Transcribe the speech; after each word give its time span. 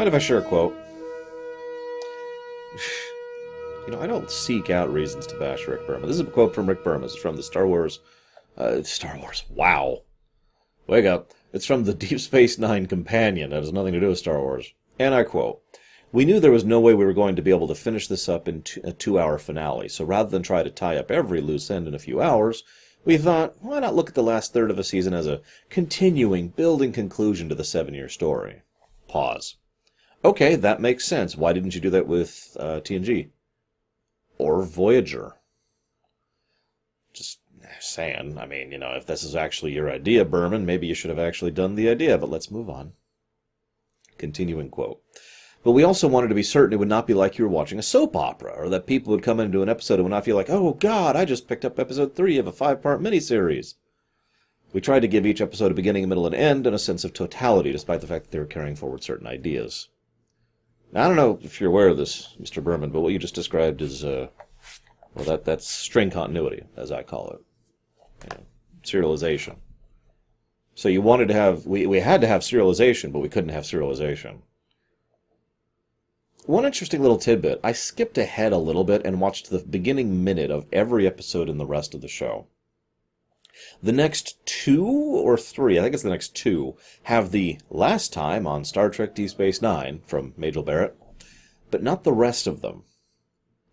Mind 0.00 0.08
if 0.08 0.14
I 0.14 0.18
share 0.18 0.38
a 0.38 0.42
quote? 0.42 0.74
You 3.86 3.96
know, 3.96 4.00
I 4.00 4.06
don't 4.06 4.30
seek 4.30 4.70
out 4.70 4.92
reasons 4.92 5.26
to 5.26 5.38
bash 5.38 5.66
Rick 5.66 5.86
Berman. 5.86 6.06
This 6.06 6.14
is 6.14 6.20
a 6.20 6.24
quote 6.24 6.54
from 6.54 6.66
Rick 6.66 6.84
Berman. 6.84 7.04
It's 7.04 7.16
from 7.16 7.36
the 7.36 7.42
Star 7.42 7.66
Wars. 7.66 8.00
Uh, 8.56 8.82
Star 8.82 9.18
Wars. 9.18 9.44
Wow. 9.50 10.04
Wake 10.86 11.04
up. 11.06 11.32
It's 11.52 11.66
from 11.66 11.84
the 11.84 11.92
Deep 11.94 12.20
Space 12.20 12.56
Nine 12.56 12.86
companion. 12.86 13.50
That 13.50 13.62
has 13.62 13.72
nothing 13.72 13.92
to 13.92 14.00
do 14.00 14.08
with 14.08 14.18
Star 14.18 14.40
Wars. 14.40 14.72
And 14.98 15.14
I 15.14 15.24
quote 15.24 15.60
We 16.12 16.24
knew 16.24 16.40
there 16.40 16.50
was 16.50 16.64
no 16.64 16.80
way 16.80 16.94
we 16.94 17.04
were 17.04 17.12
going 17.12 17.36
to 17.36 17.42
be 17.42 17.50
able 17.50 17.68
to 17.68 17.74
finish 17.74 18.06
this 18.06 18.28
up 18.28 18.48
in 18.48 18.62
a 18.84 18.92
two 18.92 19.18
hour 19.18 19.36
finale, 19.36 19.88
so 19.88 20.04
rather 20.04 20.30
than 20.30 20.42
try 20.42 20.62
to 20.62 20.70
tie 20.70 20.96
up 20.96 21.10
every 21.10 21.42
loose 21.42 21.70
end 21.70 21.86
in 21.88 21.94
a 21.94 21.98
few 21.98 22.22
hours, 22.22 22.64
we 23.04 23.18
thought, 23.18 23.56
why 23.60 23.80
not 23.80 23.94
look 23.94 24.08
at 24.08 24.14
the 24.14 24.22
last 24.22 24.54
third 24.54 24.70
of 24.70 24.78
a 24.78 24.84
season 24.84 25.12
as 25.12 25.26
a 25.26 25.42
continuing, 25.68 26.48
building 26.48 26.92
conclusion 26.92 27.50
to 27.50 27.54
the 27.54 27.64
seven 27.64 27.92
year 27.92 28.08
story? 28.08 28.62
Pause. 29.08 29.56
Okay, 30.24 30.54
that 30.54 30.80
makes 30.80 31.04
sense. 31.04 31.36
Why 31.36 31.52
didn't 31.52 31.74
you 31.74 31.80
do 31.80 31.90
that 31.90 32.06
with 32.06 32.56
uh, 32.60 32.80
TNG? 32.80 33.28
Or 34.36 34.62
Voyager? 34.62 35.36
Just 37.12 37.40
saying. 37.80 38.38
I 38.38 38.46
mean, 38.46 38.72
you 38.72 38.78
know, 38.78 38.92
if 38.92 39.06
this 39.06 39.22
is 39.22 39.34
actually 39.34 39.72
your 39.72 39.90
idea, 39.90 40.24
Berman, 40.24 40.66
maybe 40.66 40.86
you 40.86 40.94
should 40.94 41.10
have 41.10 41.18
actually 41.18 41.50
done 41.50 41.74
the 41.74 41.88
idea, 41.88 42.18
but 42.18 42.30
let's 42.30 42.50
move 42.50 42.68
on. 42.68 42.92
Continuing 44.18 44.68
quote. 44.68 45.02
But 45.62 45.72
we 45.72 45.84
also 45.84 46.08
wanted 46.08 46.28
to 46.28 46.34
be 46.34 46.42
certain 46.42 46.72
it 46.72 46.78
would 46.78 46.88
not 46.88 47.06
be 47.06 47.12
like 47.12 47.36
you 47.36 47.44
were 47.44 47.50
watching 47.50 47.78
a 47.78 47.82
soap 47.82 48.16
opera, 48.16 48.52
or 48.52 48.68
that 48.70 48.86
people 48.86 49.10
would 49.10 49.22
come 49.22 49.40
into 49.40 49.62
an 49.62 49.68
episode 49.68 49.94
and 49.94 50.04
would 50.04 50.10
not 50.10 50.24
feel 50.24 50.36
like, 50.36 50.48
oh 50.48 50.72
God, 50.74 51.16
I 51.16 51.26
just 51.26 51.48
picked 51.48 51.66
up 51.66 51.78
episode 51.78 52.14
three 52.14 52.38
of 52.38 52.46
a 52.46 52.52
five 52.52 52.82
part 52.82 53.02
miniseries. 53.02 53.74
We 54.72 54.80
tried 54.80 55.00
to 55.00 55.08
give 55.08 55.26
each 55.26 55.40
episode 55.40 55.70
a 55.70 55.74
beginning, 55.74 56.04
a 56.04 56.06
middle, 56.06 56.26
and 56.26 56.34
end, 56.34 56.66
and 56.66 56.74
a 56.74 56.78
sense 56.78 57.04
of 57.04 57.12
totality, 57.12 57.72
despite 57.72 58.00
the 58.00 58.06
fact 58.06 58.24
that 58.24 58.30
they 58.30 58.38
were 58.38 58.46
carrying 58.46 58.76
forward 58.76 59.02
certain 59.02 59.26
ideas. 59.26 59.88
I 60.94 61.06
don't 61.06 61.16
know 61.16 61.38
if 61.42 61.60
you're 61.60 61.70
aware 61.70 61.88
of 61.88 61.96
this, 61.96 62.36
Mr. 62.40 62.62
Berman, 62.62 62.90
but 62.90 63.00
what 63.00 63.12
you 63.12 63.18
just 63.18 63.34
described 63.34 63.80
is, 63.80 64.04
uh, 64.04 64.28
well, 65.14 65.24
that 65.24 65.44
that's 65.44 65.68
string 65.68 66.10
continuity, 66.10 66.64
as 66.76 66.90
I 66.90 67.04
call 67.04 67.30
it, 67.30 67.40
you 68.24 68.36
know, 68.36 68.44
serialization. 68.82 69.56
So 70.74 70.88
you 70.88 71.00
wanted 71.00 71.28
to 71.28 71.34
have, 71.34 71.66
we, 71.66 71.86
we 71.86 72.00
had 72.00 72.20
to 72.22 72.26
have 72.26 72.42
serialization, 72.42 73.12
but 73.12 73.20
we 73.20 73.28
couldn't 73.28 73.50
have 73.50 73.64
serialization. 73.64 74.38
One 76.46 76.64
interesting 76.64 77.02
little 77.02 77.18
tidbit 77.18 77.60
I 77.62 77.72
skipped 77.72 78.18
ahead 78.18 78.52
a 78.52 78.58
little 78.58 78.82
bit 78.82 79.02
and 79.04 79.20
watched 79.20 79.50
the 79.50 79.58
beginning 79.58 80.24
minute 80.24 80.50
of 80.50 80.66
every 80.72 81.06
episode 81.06 81.48
in 81.48 81.58
the 81.58 81.66
rest 81.66 81.94
of 81.94 82.00
the 82.00 82.08
show. 82.08 82.46
The 83.82 83.92
next 83.92 84.44
two 84.46 84.86
or 84.86 85.36
three, 85.36 85.78
I 85.78 85.82
think 85.82 85.94
it's 85.94 86.02
the 86.02 86.10
next 86.10 86.34
two, 86.34 86.76
have 87.04 87.30
the 87.30 87.58
last 87.70 88.12
time 88.12 88.46
on 88.46 88.64
Star 88.64 88.90
Trek 88.90 89.14
Deep 89.14 89.30
Space 89.30 89.62
Nine 89.62 90.00
from 90.06 90.34
Majel 90.36 90.62
Barrett, 90.62 90.96
but 91.70 91.82
not 91.82 92.04
the 92.04 92.12
rest 92.12 92.46
of 92.46 92.60
them. 92.60 92.84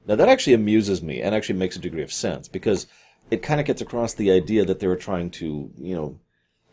Now 0.05 0.16
that 0.16 0.30
actually 0.30 0.53
amuses 0.53 1.02
me 1.02 1.22
and 1.22 1.36
actually 1.36 1.59
makes 1.59 1.75
a 1.75 1.80
degree 1.80 2.03
of 2.03 2.14
sense 2.14 2.48
because 2.48 2.88
it 3.30 3.44
kind 3.44 3.59
of 3.59 3.66
gets 3.66 3.81
across 3.81 4.14
the 4.14 4.31
idea 4.31 4.64
that 4.66 4.80
they 4.80 4.88
were 4.88 4.95
trying 4.95 5.30
to, 5.31 5.72
you 5.78 5.95
know, 5.95 6.20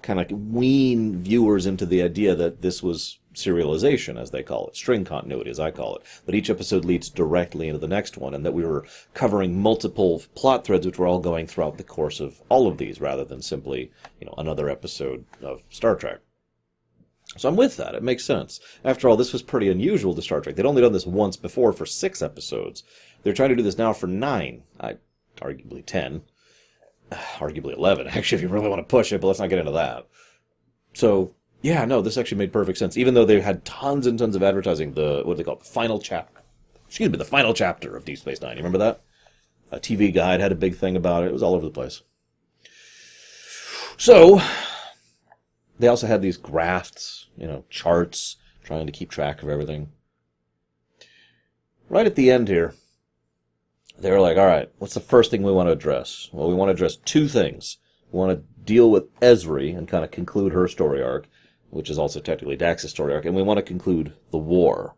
kind 0.02 0.20
of 0.20 0.30
wean 0.30 1.18
viewers 1.20 1.66
into 1.66 1.86
the 1.86 2.02
idea 2.02 2.34
that 2.34 2.62
this 2.62 2.82
was 2.82 3.18
serialization, 3.34 4.20
as 4.20 4.30
they 4.30 4.42
call 4.42 4.68
it, 4.68 4.76
string 4.76 5.04
continuity, 5.04 5.50
as 5.50 5.60
I 5.60 5.70
call 5.70 5.96
it, 5.96 6.02
that 6.26 6.34
each 6.34 6.50
episode 6.50 6.84
leads 6.84 7.08
directly 7.10 7.68
into 7.68 7.78
the 7.78 7.88
next 7.88 8.16
one, 8.16 8.34
and 8.34 8.44
that 8.44 8.54
we 8.54 8.64
were 8.64 8.86
covering 9.12 9.60
multiple 9.60 10.22
plot 10.34 10.64
threads 10.64 10.86
which 10.86 10.98
were 10.98 11.06
all 11.06 11.20
going 11.20 11.46
throughout 11.46 11.78
the 11.78 11.84
course 11.84 12.20
of 12.20 12.42
all 12.48 12.66
of 12.66 12.78
these, 12.78 13.00
rather 13.00 13.24
than 13.24 13.42
simply, 13.42 13.90
you 14.20 14.26
know, 14.26 14.34
another 14.38 14.68
episode 14.68 15.24
of 15.42 15.62
Star 15.70 15.96
Trek. 15.96 16.20
So 17.36 17.48
I'm 17.48 17.56
with 17.56 17.76
that. 17.78 17.94
It 17.94 18.02
makes 18.02 18.24
sense. 18.24 18.60
After 18.84 19.08
all, 19.08 19.16
this 19.16 19.32
was 19.32 19.42
pretty 19.42 19.68
unusual 19.68 20.14
to 20.14 20.22
Star 20.22 20.40
Trek. 20.40 20.56
They'd 20.56 20.66
only 20.66 20.82
done 20.82 20.92
this 20.92 21.06
once 21.06 21.36
before 21.36 21.72
for 21.72 21.86
six 21.86 22.22
episodes. 22.22 22.84
They're 23.22 23.32
trying 23.32 23.48
to 23.48 23.56
do 23.56 23.62
this 23.62 23.78
now 23.78 23.92
for 23.92 24.06
nine, 24.06 24.62
I, 24.78 24.96
arguably 25.36 25.84
ten, 25.84 26.22
arguably 27.10 27.76
eleven. 27.76 28.06
Actually, 28.08 28.36
if 28.36 28.42
you 28.42 28.48
really 28.48 28.68
want 28.68 28.80
to 28.80 28.90
push 28.90 29.12
it, 29.12 29.20
but 29.20 29.28
let's 29.28 29.40
not 29.40 29.50
get 29.50 29.58
into 29.58 29.72
that. 29.72 30.06
So 30.92 31.34
yeah, 31.64 31.86
no, 31.86 32.02
this 32.02 32.18
actually 32.18 32.36
made 32.36 32.52
perfect 32.52 32.76
sense. 32.76 32.98
Even 32.98 33.14
though 33.14 33.24
they 33.24 33.40
had 33.40 33.64
tons 33.64 34.06
and 34.06 34.18
tons 34.18 34.36
of 34.36 34.42
advertising, 34.42 34.92
the 34.92 35.22
what 35.24 35.32
do 35.32 35.38
they 35.38 35.44
call 35.44 35.54
it? 35.54 35.60
The 35.60 35.64
final 35.64 35.98
chapter. 35.98 36.42
Excuse 36.86 37.08
me, 37.08 37.16
the 37.16 37.24
final 37.24 37.54
chapter 37.54 37.96
of 37.96 38.04
Deep 38.04 38.18
Space 38.18 38.42
Nine. 38.42 38.58
You 38.58 38.62
remember 38.62 38.76
that? 38.76 39.00
A 39.72 39.80
TV 39.80 40.12
guide 40.12 40.40
had 40.40 40.52
a 40.52 40.56
big 40.56 40.76
thing 40.76 40.94
about 40.94 41.24
it. 41.24 41.28
It 41.28 41.32
was 41.32 41.42
all 41.42 41.54
over 41.54 41.64
the 41.64 41.70
place. 41.70 42.02
So 43.96 44.42
they 45.78 45.88
also 45.88 46.06
had 46.06 46.20
these 46.20 46.36
graphs, 46.36 47.28
you 47.34 47.46
know, 47.46 47.64
charts, 47.70 48.36
trying 48.62 48.84
to 48.84 48.92
keep 48.92 49.10
track 49.10 49.42
of 49.42 49.48
everything. 49.48 49.88
Right 51.88 52.04
at 52.04 52.14
the 52.14 52.30
end 52.30 52.48
here, 52.48 52.74
they 53.98 54.10
were 54.10 54.20
like, 54.20 54.36
all 54.36 54.44
right, 54.44 54.70
what's 54.76 54.92
the 54.92 55.00
first 55.00 55.30
thing 55.30 55.42
we 55.42 55.50
want 55.50 55.68
to 55.68 55.72
address? 55.72 56.28
Well, 56.30 56.46
we 56.46 56.54
want 56.54 56.68
to 56.68 56.74
address 56.74 56.96
two 56.96 57.26
things. 57.26 57.78
We 58.12 58.18
want 58.18 58.32
to 58.32 58.62
deal 58.62 58.90
with 58.90 59.18
Ezri 59.20 59.74
and 59.74 59.88
kind 59.88 60.04
of 60.04 60.10
conclude 60.10 60.52
her 60.52 60.68
story 60.68 61.02
arc, 61.02 61.26
which 61.74 61.90
is 61.90 61.98
also 61.98 62.20
technically 62.20 62.56
Dax's 62.56 62.92
story 62.92 63.12
arc, 63.12 63.24
and 63.24 63.34
we 63.34 63.42
want 63.42 63.58
to 63.58 63.62
conclude 63.62 64.14
the 64.30 64.38
war. 64.38 64.94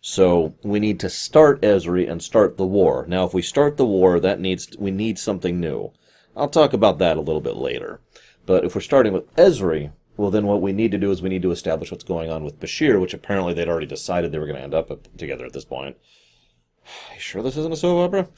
So 0.00 0.54
we 0.62 0.78
need 0.78 1.00
to 1.00 1.10
start 1.10 1.62
Ezri 1.62 2.08
and 2.08 2.22
start 2.22 2.56
the 2.56 2.66
war. 2.66 3.06
Now, 3.08 3.24
if 3.24 3.34
we 3.34 3.42
start 3.42 3.76
the 3.76 3.86
war, 3.86 4.20
that 4.20 4.38
needs 4.38 4.76
we 4.78 4.90
need 4.90 5.18
something 5.18 5.58
new. 5.58 5.92
I'll 6.36 6.48
talk 6.48 6.72
about 6.72 6.98
that 6.98 7.16
a 7.16 7.22
little 7.22 7.40
bit 7.40 7.56
later. 7.56 8.00
But 8.46 8.64
if 8.64 8.74
we're 8.74 8.82
starting 8.82 9.12
with 9.12 9.34
Ezri, 9.36 9.92
well, 10.16 10.30
then 10.30 10.46
what 10.46 10.62
we 10.62 10.72
need 10.72 10.92
to 10.92 10.98
do 10.98 11.10
is 11.10 11.22
we 11.22 11.28
need 11.28 11.42
to 11.42 11.50
establish 11.50 11.90
what's 11.90 12.04
going 12.04 12.30
on 12.30 12.44
with 12.44 12.60
Bashir, 12.60 13.00
which 13.00 13.14
apparently 13.14 13.54
they'd 13.54 13.68
already 13.68 13.86
decided 13.86 14.30
they 14.30 14.38
were 14.38 14.46
going 14.46 14.58
to 14.58 14.62
end 14.62 14.74
up 14.74 14.90
together 15.16 15.46
at 15.46 15.52
this 15.54 15.64
point. 15.64 15.96
You 17.14 17.20
sure 17.20 17.42
this 17.42 17.56
isn't 17.56 17.72
a 17.72 17.76
soap 17.76 18.08
opera? 18.08 18.28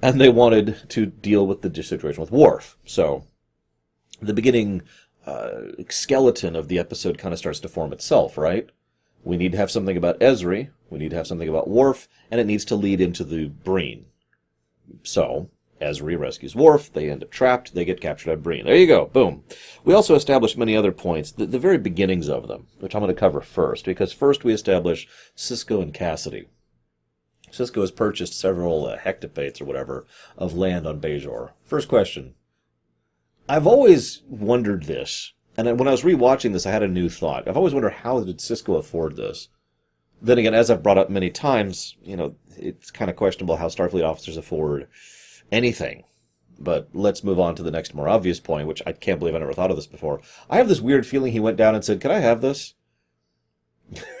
And 0.00 0.20
they 0.20 0.28
wanted 0.28 0.88
to 0.90 1.06
deal 1.06 1.46
with 1.46 1.62
the 1.62 1.82
situation 1.82 2.20
with 2.20 2.30
Worf. 2.30 2.76
So 2.86 3.24
the 4.20 4.32
beginning 4.32 4.82
uh, 5.28 5.82
skeleton 5.90 6.56
of 6.56 6.68
the 6.68 6.78
episode 6.78 7.18
kind 7.18 7.32
of 7.32 7.38
starts 7.38 7.60
to 7.60 7.68
form 7.68 7.92
itself, 7.92 8.38
right? 8.38 8.70
We 9.24 9.36
need 9.36 9.52
to 9.52 9.58
have 9.58 9.70
something 9.70 9.96
about 9.96 10.18
Ezri, 10.20 10.70
we 10.88 10.98
need 10.98 11.10
to 11.10 11.16
have 11.16 11.26
something 11.26 11.48
about 11.48 11.68
Worf, 11.68 12.08
and 12.30 12.40
it 12.40 12.46
needs 12.46 12.64
to 12.66 12.76
lead 12.76 13.00
into 13.00 13.24
the 13.24 13.48
Breen. 13.48 14.06
So, 15.02 15.50
Ezri 15.82 16.18
rescues 16.18 16.56
Worf, 16.56 16.92
they 16.92 17.10
end 17.10 17.22
up 17.22 17.30
trapped, 17.30 17.74
they 17.74 17.84
get 17.84 18.00
captured 18.00 18.30
by 18.30 18.42
Breen. 18.42 18.64
There 18.64 18.76
you 18.76 18.86
go, 18.86 19.06
boom. 19.06 19.44
We 19.84 19.92
also 19.92 20.14
establish 20.14 20.56
many 20.56 20.74
other 20.74 20.92
points, 20.92 21.32
the, 21.32 21.44
the 21.44 21.58
very 21.58 21.78
beginnings 21.78 22.28
of 22.28 22.48
them, 22.48 22.66
which 22.78 22.94
I'm 22.94 23.02
going 23.02 23.14
to 23.14 23.20
cover 23.20 23.42
first, 23.42 23.84
because 23.84 24.12
first 24.12 24.44
we 24.44 24.54
establish 24.54 25.06
Sisko 25.36 25.82
and 25.82 25.92
Kasidy. 25.92 26.46
Sisko 27.50 27.82
has 27.82 27.90
purchased 27.90 28.38
several 28.38 28.86
uh, 28.86 28.98
hectopates 28.98 29.60
or 29.60 29.66
whatever 29.66 30.06
of 30.36 30.56
land 30.56 30.86
on 30.86 31.00
Bajor. 31.00 31.50
First 31.64 31.88
question 31.88 32.34
I've 33.48 33.66
always 33.66 34.22
wondered 34.28 34.84
this, 34.84 35.32
and 35.56 35.78
when 35.78 35.88
I 35.88 35.92
was 35.92 36.02
rewatching 36.02 36.52
this, 36.52 36.66
I 36.66 36.70
had 36.70 36.82
a 36.82 36.88
new 36.88 37.08
thought. 37.08 37.48
I've 37.48 37.56
always 37.56 37.72
wondered 37.72 37.94
how 37.94 38.20
did 38.20 38.38
Sisko 38.38 38.78
afford 38.78 39.16
this. 39.16 39.48
Then 40.20 40.38
again, 40.38 40.54
as 40.54 40.70
I've 40.70 40.82
brought 40.82 40.98
up 40.98 41.08
many 41.08 41.30
times, 41.30 41.96
you 42.02 42.16
know, 42.16 42.34
it's 42.56 42.90
kind 42.90 43.10
of 43.10 43.16
questionable 43.16 43.56
how 43.56 43.68
Starfleet 43.68 44.04
officers 44.04 44.36
afford 44.36 44.88
anything. 45.50 46.04
But 46.58 46.88
let's 46.92 47.22
move 47.22 47.38
on 47.38 47.54
to 47.54 47.62
the 47.62 47.70
next 47.70 47.94
more 47.94 48.08
obvious 48.08 48.40
point, 48.40 48.66
which 48.66 48.82
I 48.84 48.92
can't 48.92 49.20
believe 49.20 49.34
I 49.34 49.38
never 49.38 49.52
thought 49.52 49.70
of 49.70 49.76
this 49.76 49.86
before. 49.86 50.20
I 50.50 50.56
have 50.56 50.68
this 50.68 50.80
weird 50.80 51.06
feeling 51.06 51.32
he 51.32 51.40
went 51.40 51.56
down 51.56 51.74
and 51.74 51.84
said, 51.84 52.00
"Can 52.00 52.10
I 52.10 52.18
have 52.18 52.40
this?" 52.40 52.74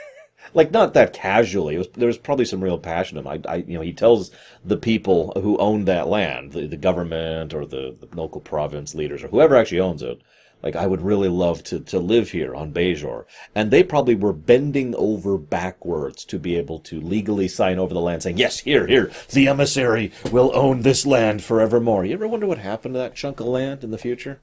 like 0.54 0.70
not 0.70 0.94
that 0.94 1.12
casually. 1.12 1.78
Was, 1.78 1.88
there 1.88 2.06
was 2.06 2.18
probably 2.18 2.44
some 2.44 2.62
real 2.62 2.78
passion 2.78 3.18
in 3.18 3.26
him. 3.26 3.28
I, 3.28 3.50
I, 3.50 3.56
you 3.56 3.74
know, 3.74 3.82
he 3.82 3.92
tells 3.92 4.30
the 4.64 4.76
people 4.76 5.32
who 5.40 5.56
own 5.58 5.84
that 5.84 6.08
land, 6.08 6.52
the, 6.52 6.66
the 6.66 6.76
government 6.76 7.54
or 7.54 7.66
the, 7.66 7.96
the 7.98 8.08
local 8.14 8.40
province 8.40 8.94
leaders 8.94 9.22
or 9.22 9.28
whoever 9.28 9.56
actually 9.56 9.80
owns 9.80 10.02
it, 10.02 10.20
like 10.62 10.76
I 10.76 10.86
would 10.86 11.02
really 11.02 11.28
love 11.28 11.62
to 11.64 11.80
to 11.80 11.98
live 11.98 12.30
here 12.30 12.54
on 12.54 12.72
Bajor, 12.72 13.24
and 13.54 13.70
they 13.70 13.82
probably 13.82 14.14
were 14.14 14.32
bending 14.32 14.94
over 14.96 15.38
backwards 15.38 16.24
to 16.26 16.38
be 16.38 16.56
able 16.56 16.80
to 16.80 17.00
legally 17.00 17.48
sign 17.48 17.78
over 17.78 17.94
the 17.94 18.00
land, 18.00 18.22
saying, 18.22 18.38
"Yes, 18.38 18.60
here, 18.60 18.86
here, 18.86 19.12
the 19.30 19.46
emissary 19.46 20.10
will 20.32 20.50
own 20.54 20.82
this 20.82 21.06
land 21.06 21.44
forevermore." 21.44 22.04
You 22.04 22.14
ever 22.14 22.26
wonder 22.26 22.46
what 22.46 22.58
happened 22.58 22.94
to 22.94 22.98
that 22.98 23.14
chunk 23.14 23.40
of 23.40 23.46
land 23.46 23.84
in 23.84 23.90
the 23.90 23.98
future? 23.98 24.40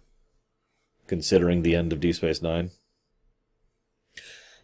Considering 1.08 1.62
the 1.62 1.76
end 1.76 1.92
of 1.92 2.00
Deep 2.00 2.16
Space 2.16 2.42
Nine. 2.42 2.72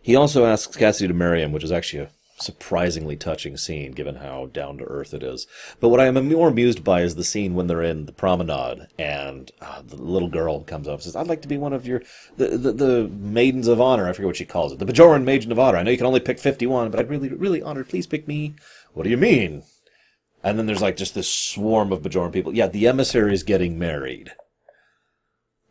He 0.02 0.16
also 0.16 0.46
asks 0.46 0.76
Kasidy 0.76 1.08
to 1.08 1.14
marry 1.14 1.42
him, 1.42 1.52
which 1.52 1.64
is 1.64 1.72
actually 1.72 2.04
a 2.04 2.10
surprisingly 2.40 3.16
touching 3.16 3.56
scene 3.56 3.92
given 3.92 4.16
how 4.16 4.48
down 4.48 4.76
to 4.76 4.84
earth 4.86 5.14
it 5.14 5.22
is. 5.22 5.46
But 5.80 5.90
what 5.90 6.00
I 6.00 6.08
am 6.08 6.28
more 6.28 6.48
amused 6.48 6.84
by 6.84 7.02
is 7.02 7.14
the 7.14 7.24
scene 7.24 7.54
when 7.54 7.68
they're 7.68 7.84
in 7.84 8.08
the 8.08 8.12
promenade 8.12 8.88
and 8.98 9.52
uh, 9.62 9.84
the 9.86 9.98
little 9.98 10.28
girl 10.28 10.62
comes 10.62 10.88
up 10.88 10.96
and 10.96 11.04
says, 11.04 11.16
"I'd 11.16 11.28
like 11.28 11.44
to 11.44 11.48
be 11.48 11.60
one 11.60 11.72
of 11.72 11.86
your 11.86 12.02
the, 12.38 12.58
the, 12.58 12.72
the 12.72 13.08
maidens 13.10 13.68
of 13.68 13.80
honor." 13.80 14.08
I 14.08 14.14
forget 14.14 14.26
what 14.26 14.38
she 14.38 14.46
calls 14.46 14.72
it, 14.72 14.80
the 14.80 14.86
Bajoran 14.86 15.24
maiden 15.24 15.52
of 15.52 15.60
honor. 15.60 15.78
I 15.78 15.84
know 15.84 15.92
you 15.92 15.98
can 15.98 16.08
only 16.08 16.20
pick 16.20 16.40
fifty-one, 16.40 16.90
but 16.90 17.00
I'd 17.00 17.10
really 17.10 17.30
really 17.30 17.62
honored. 17.62 17.90
Please 17.90 18.08
pick 18.08 18.28
me. 18.28 18.56
What 18.94 19.04
do 19.04 19.12
you 19.12 19.18
mean? 19.18 19.62
And 20.44 20.58
then 20.58 20.66
there's 20.66 20.82
like 20.82 20.98
just 20.98 21.14
this 21.14 21.32
swarm 21.32 21.92
of 21.92 22.02
Bajoran 22.02 22.34
people. 22.34 22.56
Yeah, 22.56 22.68
the 22.68 22.88
emissary 22.88 23.36
is 23.36 23.44
getting 23.44 23.78
married. 23.78 24.32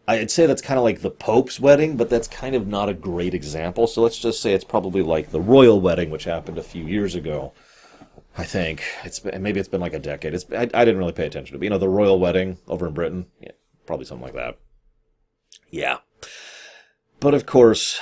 I'd 0.09 0.31
say 0.31 0.47
that's 0.47 0.63
kind 0.63 0.79
of 0.79 0.85
like 0.85 1.03
the 1.03 1.11
Pope's 1.11 1.61
wedding, 1.61 1.97
but 1.97 2.11
that's 2.11 2.27
kind 2.27 2.57
of 2.57 2.67
not 2.67 2.89
a 2.89 2.95
great 2.95 3.35
example. 3.35 3.87
So 3.87 4.03
let's 4.03 4.19
just 4.19 4.41
say 4.43 4.55
it's 4.55 4.65
probably 4.65 5.03
like 5.03 5.31
the 5.31 5.41
royal 5.41 5.81
wedding, 5.81 6.11
which 6.11 6.25
happened 6.25 6.59
a 6.59 6.63
few 6.63 6.85
years 6.85 7.15
ago. 7.15 7.53
I 8.37 8.45
think 8.45 8.83
it's 9.05 9.21
been, 9.21 9.43
maybe 9.43 9.61
it's 9.61 9.69
been 9.69 9.81
like 9.81 9.95
a 9.95 9.99
decade. 9.99 10.35
It's 10.35 10.47
I, 10.53 10.69
I 10.75 10.85
didn't 10.85 10.99
really 10.99 11.13
pay 11.13 11.27
attention 11.27 11.53
to 11.53 11.57
it. 11.57 11.59
But, 11.59 11.65
you 11.65 11.71
know, 11.71 11.79
the 11.79 11.89
royal 11.89 12.19
wedding 12.19 12.59
over 12.67 12.87
in 12.87 12.95
Britain, 12.95 13.27
yeah, 13.41 13.53
probably 13.87 14.07
something 14.07 14.25
like 14.25 14.35
that. 14.35 14.59
Yeah, 15.71 15.99
but 17.21 17.35
of 17.35 17.47
course, 17.47 18.01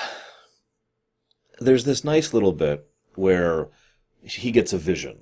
there's 1.59 1.85
this 1.85 2.05
nice 2.05 2.33
little 2.33 2.53
bit 2.53 2.87
where 3.15 3.69
he 4.23 4.51
gets 4.51 4.73
a 4.73 4.79
vision 4.79 5.19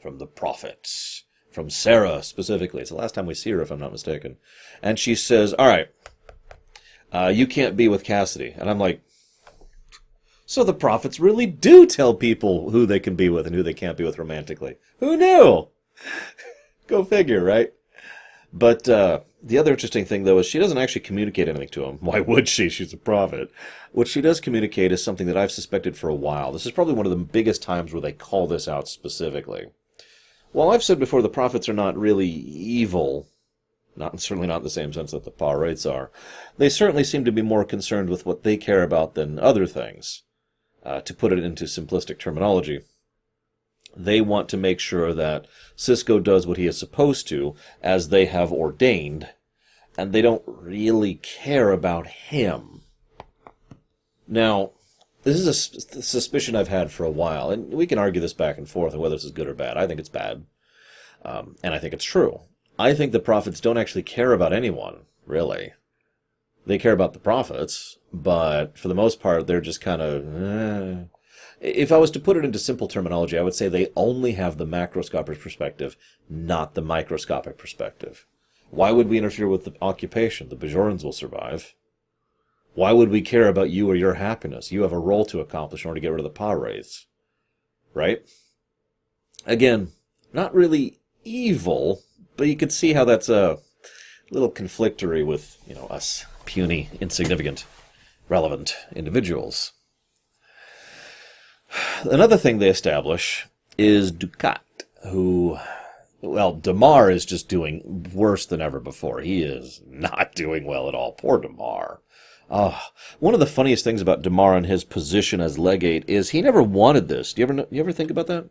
from 0.00 0.18
the 0.18 0.26
prophets, 0.26 1.24
from 1.52 1.70
Sarah 1.70 2.22
specifically. 2.22 2.80
It's 2.80 2.90
the 2.90 2.96
last 2.96 3.14
time 3.14 3.26
we 3.26 3.34
see 3.34 3.50
her, 3.50 3.60
if 3.60 3.70
I'm 3.70 3.80
not 3.80 3.92
mistaken. 3.92 4.36
And 4.82 4.98
she 4.98 5.14
says, 5.14 5.52
All 5.54 5.68
right, 5.68 5.88
uh, 7.12 7.32
you 7.34 7.46
can't 7.46 7.76
be 7.76 7.88
with 7.88 8.04
Kasidy. 8.04 8.56
And 8.58 8.68
I'm 8.70 8.78
like, 8.78 9.02
So 10.46 10.64
the 10.64 10.74
prophets 10.74 11.20
really 11.20 11.46
do 11.46 11.86
tell 11.86 12.14
people 12.14 12.70
who 12.70 12.86
they 12.86 13.00
can 13.00 13.14
be 13.14 13.28
with 13.28 13.46
and 13.46 13.54
who 13.54 13.62
they 13.62 13.74
can't 13.74 13.96
be 13.96 14.04
with 14.04 14.18
romantically. 14.18 14.76
Who 14.98 15.16
knew? 15.16 15.68
Go 16.86 17.04
figure, 17.04 17.42
right? 17.42 17.72
But 18.52 18.88
uh, 18.88 19.20
the 19.42 19.58
other 19.58 19.72
interesting 19.72 20.04
thing, 20.04 20.24
though, 20.24 20.38
is 20.38 20.46
she 20.46 20.58
doesn't 20.58 20.78
actually 20.78 21.00
communicate 21.00 21.48
anything 21.48 21.68
to 21.68 21.84
him. 21.84 21.98
Why 22.00 22.20
would 22.20 22.48
she? 22.48 22.68
She's 22.68 22.92
a 22.92 22.98
prophet. 22.98 23.50
What 23.92 24.08
she 24.08 24.20
does 24.20 24.40
communicate 24.40 24.92
is 24.92 25.02
something 25.02 25.26
that 25.26 25.36
I've 25.36 25.50
suspected 25.50 25.96
for 25.96 26.08
a 26.08 26.14
while. 26.14 26.52
This 26.52 26.66
is 26.66 26.72
probably 26.72 26.94
one 26.94 27.06
of 27.06 27.10
the 27.10 27.16
biggest 27.16 27.62
times 27.62 27.92
where 27.92 28.02
they 28.02 28.12
call 28.12 28.46
this 28.46 28.68
out 28.68 28.88
specifically. 28.88 29.68
While 30.52 30.70
I've 30.70 30.84
said 30.84 30.98
before 30.98 31.22
the 31.22 31.28
prophets 31.28 31.68
are 31.68 31.74
not 31.74 31.96
really 31.96 32.28
evil, 32.28 33.26
not 33.96 34.20
certainly 34.20 34.46
not 34.46 34.58
in 34.58 34.64
the 34.64 34.70
same 34.70 34.92
sense 34.92 35.10
that 35.10 35.24
the 35.24 35.30
Pah-wraiths 35.30 35.86
are, 35.86 36.10
they 36.58 36.68
certainly 36.68 37.04
seem 37.04 37.24
to 37.24 37.32
be 37.32 37.42
more 37.42 37.64
concerned 37.64 38.10
with 38.10 38.26
what 38.26 38.42
they 38.42 38.56
care 38.56 38.82
about 38.82 39.14
than 39.14 39.38
other 39.38 39.66
things. 39.66 40.22
Uh, 40.84 41.00
to 41.00 41.14
put 41.14 41.32
it 41.32 41.38
into 41.38 41.64
simplistic 41.64 42.18
terminology, 42.18 42.80
they 43.96 44.20
want 44.20 44.48
to 44.48 44.56
make 44.56 44.80
sure 44.80 45.14
that 45.14 45.46
Sisko 45.76 46.22
does 46.22 46.46
what 46.46 46.58
he 46.58 46.66
is 46.66 46.76
supposed 46.76 47.28
to, 47.28 47.54
as 47.82 48.08
they 48.08 48.24
have 48.26 48.52
ordained, 48.52 49.28
and 49.96 50.12
they 50.12 50.22
don't 50.22 50.42
really 50.46 51.14
care 51.14 51.70
about 51.70 52.06
him. 52.06 52.82
Now, 54.26 54.72
this 55.22 55.36
is 55.38 55.46
a 55.46 56.02
suspicion 56.02 56.56
I've 56.56 56.68
had 56.68 56.90
for 56.90 57.04
a 57.04 57.10
while, 57.10 57.50
and 57.50 57.72
we 57.72 57.86
can 57.86 57.98
argue 57.98 58.20
this 58.20 58.32
back 58.32 58.58
and 58.58 58.68
forth 58.68 58.94
on 58.94 59.00
whether 59.00 59.14
this 59.14 59.24
is 59.24 59.30
good 59.30 59.48
or 59.48 59.54
bad. 59.54 59.76
I 59.76 59.86
think 59.86 60.00
it's 60.00 60.08
bad, 60.08 60.44
um, 61.24 61.56
and 61.62 61.74
I 61.74 61.78
think 61.78 61.94
it's 61.94 62.04
true. 62.04 62.40
I 62.78 62.94
think 62.94 63.12
the 63.12 63.20
prophets 63.20 63.60
don't 63.60 63.78
actually 63.78 64.02
care 64.02 64.32
about 64.32 64.52
anyone, 64.52 65.02
really. 65.26 65.72
They 66.66 66.78
care 66.78 66.92
about 66.92 67.12
the 67.12 67.18
prophets, 67.18 67.98
but 68.12 68.78
for 68.78 68.88
the 68.88 68.94
most 68.94 69.20
part, 69.20 69.46
they're 69.46 69.60
just 69.60 69.80
kind 69.80 70.02
of. 70.02 70.42
Eh, 70.42 71.04
if 71.60 71.92
I 71.92 71.98
was 71.98 72.10
to 72.12 72.20
put 72.20 72.36
it 72.36 72.44
into 72.44 72.58
simple 72.58 72.88
terminology, 72.88 73.38
I 73.38 73.42
would 73.42 73.54
say 73.54 73.68
they 73.68 73.92
only 73.94 74.32
have 74.32 74.58
the 74.58 74.66
macroscopic 74.66 75.40
perspective, 75.40 75.96
not 76.28 76.74
the 76.74 76.82
microscopic 76.82 77.56
perspective. 77.56 78.26
Why 78.70 78.90
would 78.90 79.08
we 79.08 79.18
interfere 79.18 79.48
with 79.48 79.64
the 79.64 79.74
occupation? 79.80 80.48
The 80.48 80.56
Bajorans 80.56 81.04
will 81.04 81.12
survive. 81.12 81.74
Why 82.74 82.92
would 82.92 83.10
we 83.10 83.20
care 83.20 83.48
about 83.48 83.70
you 83.70 83.90
or 83.90 83.94
your 83.94 84.14
happiness? 84.14 84.72
You 84.72 84.82
have 84.82 84.92
a 84.92 84.98
role 84.98 85.24
to 85.26 85.40
accomplish 85.40 85.84
in 85.84 85.88
order 85.88 86.00
to 86.00 86.02
get 86.02 86.10
rid 86.10 86.20
of 86.20 86.24
the 86.24 86.30
Pah-wraiths. 86.30 87.06
Right? 87.94 88.22
Again, 89.44 89.88
not 90.32 90.54
really 90.54 90.98
evil, 91.24 92.02
but 92.36 92.46
you 92.46 92.56
could 92.56 92.72
see 92.72 92.94
how 92.94 93.04
that's 93.04 93.28
a 93.28 93.58
little 94.30 94.50
conflictory 94.50 95.22
with, 95.24 95.58
you 95.66 95.74
know, 95.74 95.86
us 95.88 96.24
puny, 96.46 96.88
insignificant, 97.00 97.66
relevant 98.28 98.74
individuals. 98.94 99.72
Another 102.04 102.36
thing 102.36 102.58
they 102.58 102.68
establish 102.68 103.46
is 103.78 104.12
Dukat, 104.12 104.60
who, 105.08 105.58
well, 106.20 106.54
Damar 106.54 107.10
is 107.10 107.24
just 107.24 107.48
doing 107.48 108.10
worse 108.14 108.46
than 108.46 108.60
ever 108.60 108.80
before. 108.80 109.20
He 109.20 109.42
is 109.42 109.82
not 109.86 110.32
doing 110.34 110.64
well 110.64 110.88
at 110.88 110.94
all. 110.94 111.12
Poor 111.12 111.38
Damar. 111.40 112.00
Uh, 112.52 112.78
one 113.18 113.32
of 113.32 113.40
the 113.40 113.46
funniest 113.46 113.82
things 113.82 114.02
about 114.02 114.20
Damar 114.20 114.54
and 114.54 114.66
his 114.66 114.84
position 114.84 115.40
as 115.40 115.58
legate 115.58 116.04
is 116.06 116.30
he 116.30 116.42
never 116.42 116.62
wanted 116.62 117.08
this. 117.08 117.32
Do 117.32 117.40
you 117.40 117.48
ever 117.48 117.66
you 117.70 117.80
ever 117.80 117.92
think 117.92 118.10
about 118.10 118.26
that? 118.26 118.50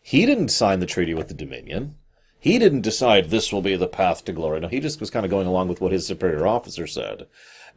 He 0.00 0.24
didn't 0.24 0.50
sign 0.50 0.78
the 0.78 0.86
treaty 0.86 1.12
with 1.12 1.26
the 1.26 1.34
Dominion. 1.34 1.96
He 2.38 2.60
didn't 2.60 2.82
decide 2.82 3.30
this 3.30 3.52
will 3.52 3.60
be 3.60 3.74
the 3.74 3.88
path 3.88 4.24
to 4.24 4.32
glory. 4.32 4.60
No, 4.60 4.68
he 4.68 4.78
just 4.78 5.00
was 5.00 5.10
kind 5.10 5.26
of 5.26 5.30
going 5.30 5.48
along 5.48 5.66
with 5.66 5.80
what 5.80 5.90
his 5.90 6.06
superior 6.06 6.46
officer 6.46 6.86
said. 6.86 7.26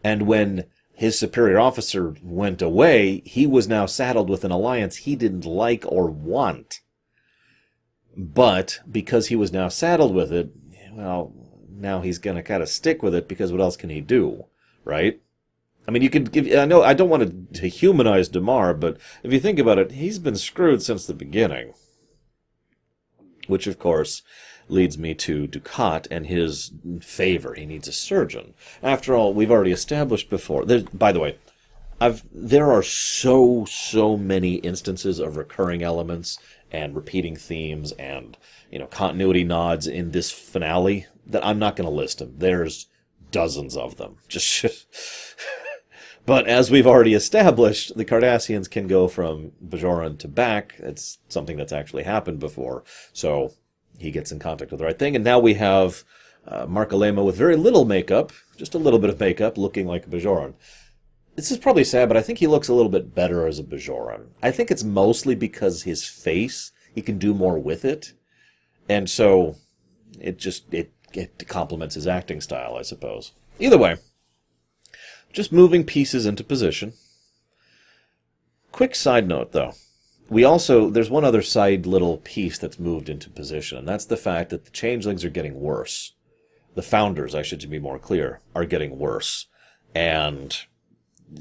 And 0.04 0.28
when 0.28 0.66
his 0.94 1.18
superior 1.18 1.60
officer 1.60 2.16
went 2.22 2.62
away, 2.62 3.24
he 3.26 3.48
was 3.48 3.68
now 3.68 3.88
saddled 3.88 4.30
with 4.30 4.44
an 4.44 4.52
alliance 4.52 4.98
he 4.98 5.16
didn't 5.16 5.46
like 5.46 5.84
or 5.88 6.12
want. 6.12 6.82
But 8.16 8.82
because 8.90 9.28
he 9.28 9.36
was 9.36 9.52
now 9.52 9.70
saddled 9.70 10.14
with 10.14 10.32
it, 10.32 10.52
well, 10.92 11.34
now 11.72 12.02
he's 12.02 12.20
going 12.20 12.38
to 12.38 12.44
kind 12.44 12.62
of 12.62 12.70
stick 12.70 13.02
with 13.02 13.16
it 13.16 13.28
because 13.28 13.52
what 13.52 13.62
else 13.62 13.78
can 13.78 13.90
he 13.90 14.00
do, 14.00 14.46
right? 14.84 15.20
I 15.88 15.92
mean, 15.92 16.02
you 16.02 16.10
could 16.10 16.32
give. 16.32 16.52
I 16.52 16.66
know 16.66 16.82
I 16.82 16.94
don't 16.94 17.10
want 17.10 17.54
to, 17.54 17.62
to 17.62 17.68
humanize 17.68 18.28
Damar, 18.28 18.74
but 18.74 18.98
if 19.24 19.32
you 19.32 19.40
think 19.40 19.60
about 19.60 19.78
it, 19.78 19.92
he's 19.92 20.20
been 20.20 20.36
screwed 20.36 20.82
since 20.82 21.06
the 21.06 21.14
beginning. 21.14 21.74
Which, 23.48 23.68
of 23.68 23.78
course, 23.78 24.24
leads 24.68 24.98
me 24.98 25.14
to 25.14 25.48
Dukat 25.48 26.08
and 26.10 26.26
his 26.26 26.72
favor. 27.02 27.54
He 27.54 27.66
needs 27.66 27.88
a 27.88 27.92
surgeon. 27.92 28.56
After 28.82 29.16
all, 29.16 29.34
we've 29.34 29.52
already 29.52 29.72
established 29.72 30.30
before. 30.30 30.66
There, 30.66 30.82
by 30.94 31.12
the 31.12 31.20
way, 31.20 31.38
I've 32.02 32.24
there 32.32 32.72
are 32.72 32.84
so 32.84 33.66
so 33.66 34.18
many 34.18 34.56
instances 34.56 35.20
of 35.20 35.38
recurring 35.38 35.84
elements 35.84 36.40
and 36.72 36.96
repeating 36.96 37.36
themes 37.36 37.92
and 37.94 38.38
you 38.72 38.80
know 38.80 38.88
continuity 38.88 39.44
nods 39.44 39.88
in 39.88 40.12
this 40.12 40.32
finale 40.32 41.06
that 41.28 41.46
I'm 41.46 41.60
not 41.60 41.76
going 41.76 41.88
to 41.88 41.96
list 41.96 42.20
them. 42.20 42.34
There's 42.38 42.88
dozens 43.32 43.78
of 43.78 43.98
them. 43.98 44.18
Just. 44.28 44.66
But 46.26 46.48
as 46.48 46.72
we've 46.72 46.88
already 46.88 47.14
established, 47.14 47.96
the 47.96 48.06
Cardassians 48.06 48.70
can 48.70 48.88
go 48.88 49.08
from 49.08 49.52
Bajoran 49.64 50.18
to 50.20 50.28
back. 50.28 50.76
It's 50.80 51.20
something 51.30 51.56
that's 51.56 51.72
actually 51.72 52.04
happened 52.04 52.40
before. 52.40 52.84
So 53.14 53.54
he 54.00 54.12
gets 54.12 54.32
in 54.32 54.40
contact 54.40 54.72
with 54.72 54.80
the 54.80 54.86
right 54.86 54.98
thing. 54.98 55.16
And 55.16 55.24
now 55.24 55.40
we 55.40 55.54
have 55.54 56.04
uh, 56.48 56.66
Marc 56.66 56.90
Alaimo 56.90 57.24
with 57.24 57.36
very 57.36 57.56
little 57.56 57.86
makeup, 57.86 58.32
just 58.58 58.74
a 58.74 58.80
little 58.80 59.00
bit 59.00 59.12
of 59.12 59.20
makeup, 59.20 59.58
looking 59.58 59.86
like 59.86 60.08
a 60.08 60.10
Bajoran. 60.10 60.56
This 61.36 61.52
is 61.52 61.58
probably 61.58 61.84
sad, 61.84 62.08
but 62.08 62.18
I 62.18 62.22
think 62.22 62.40
he 62.40 62.48
looks 62.48 62.70
a 62.70 62.74
little 62.74 62.92
bit 62.92 63.14
better 63.14 63.46
as 63.46 63.60
a 63.60 63.64
Bajoran. 63.64 64.28
I 64.42 64.52
think 64.52 64.72
it's 64.72 64.84
mostly 64.84 65.36
because 65.36 65.84
his 65.84 66.06
face, 66.06 66.72
he 66.94 67.02
can 67.02 67.20
do 67.20 67.34
more 67.34 67.60
with 67.60 67.86
it. 67.86 68.14
And 68.88 69.10
so 69.10 69.58
it 70.20 70.38
just, 70.38 70.74
it, 70.74 70.92
it 71.14 71.48
complements 71.48 71.96
his 71.96 72.08
acting 72.08 72.42
style, 72.42 72.78
I 72.78 72.84
suppose. 72.84 73.34
Either 73.60 73.78
way, 73.78 73.98
just 75.36 75.52
moving 75.52 75.84
pieces 75.84 76.26
into 76.26 76.44
position. 76.44 76.94
Quick 78.72 78.96
side 78.96 79.28
note, 79.28 79.52
though 79.52 79.74
we 80.30 80.44
also 80.44 80.90
there's 80.90 81.10
one 81.10 81.24
other 81.24 81.42
side 81.42 81.86
little 81.86 82.18
piece 82.18 82.58
that's 82.58 82.80
moved 82.80 83.10
into 83.10 83.30
position, 83.30 83.78
and 83.78 83.88
that's 83.88 84.06
the 84.06 84.18
fact 84.18 84.50
that 84.50 84.66
the 84.66 84.72
changelings 84.72 85.24
are 85.24 85.30
getting 85.30 85.60
worse. 85.60 86.14
The 86.74 86.82
founders, 86.82 87.36
I 87.36 87.42
should 87.42 87.70
be 87.70 87.80
more 87.80 88.00
clear, 88.00 88.42
are 88.56 88.66
getting 88.66 88.98
worse, 88.98 89.48
and 89.94 90.58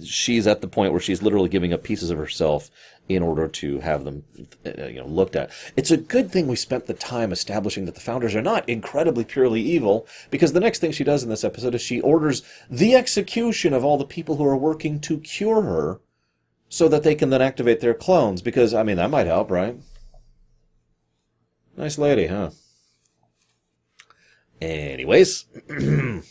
she's 0.05 0.47
at 0.47 0.61
the 0.61 0.69
point 0.69 0.93
where 0.93 1.01
she's 1.01 1.23
literally 1.23 1.49
giving 1.49 1.73
up 1.73 1.83
pieces 1.83 2.11
of 2.11 2.19
herself 2.19 2.71
in 3.09 3.23
order 3.23 3.47
to 3.47 3.81
have 3.81 4.05
them 4.05 4.25
uh, 4.65 4.87
you 4.87 5.01
know 5.01 5.07
looked 5.07 5.37
at 5.37 5.51
it's 5.77 5.91
a 5.91 5.97
good 5.97 6.31
thing 6.31 6.47
we 6.47 6.57
spent 6.57 6.87
the 6.87 6.95
time 6.95 7.33
establishing 7.33 7.85
that 7.85 7.95
the 7.95 8.01
founders 8.01 8.35
are 8.35 8.41
not 8.41 8.67
incredibly 8.69 9.25
purely 9.25 9.61
evil 9.61 10.07
because 10.31 10.53
the 10.53 10.61
next 10.61 10.79
thing 10.79 10.91
she 10.91 11.05
does 11.05 11.23
in 11.23 11.29
this 11.29 11.45
episode 11.45 11.75
is 11.75 11.83
she 11.83 12.01
orders 12.01 12.43
the 12.71 12.95
execution 12.95 13.75
of 13.75 13.85
all 13.85 13.99
the 13.99 14.05
people 14.05 14.37
who 14.37 14.47
are 14.47 14.57
working 14.57 14.99
to 15.01 15.19
cure 15.19 15.63
her 15.63 16.01
so 16.75 16.89
that 16.89 17.05
they 17.05 17.15
can 17.15 17.31
then 17.31 17.41
activate 17.41 17.79
their 17.79 17.95
clones. 17.95 18.43
Because, 18.43 18.75
I 18.75 18.83
mean, 18.83 18.97
that 18.97 19.09
might 19.09 19.29
help, 19.29 19.49
right? 19.49 19.77
Nice 21.77 21.99
lady, 21.99 22.27
huh? 22.27 22.51
Anyways, 24.61 25.45
there's 25.69 26.25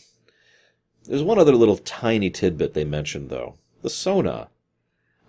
one 1.24 1.40
other 1.40 1.56
little 1.56 1.78
tiny 1.78 2.30
tidbit 2.30 2.74
they 2.74 2.84
mentioned, 2.84 3.30
though 3.30 3.56
the 3.84 3.90
Son'a. 3.90 4.48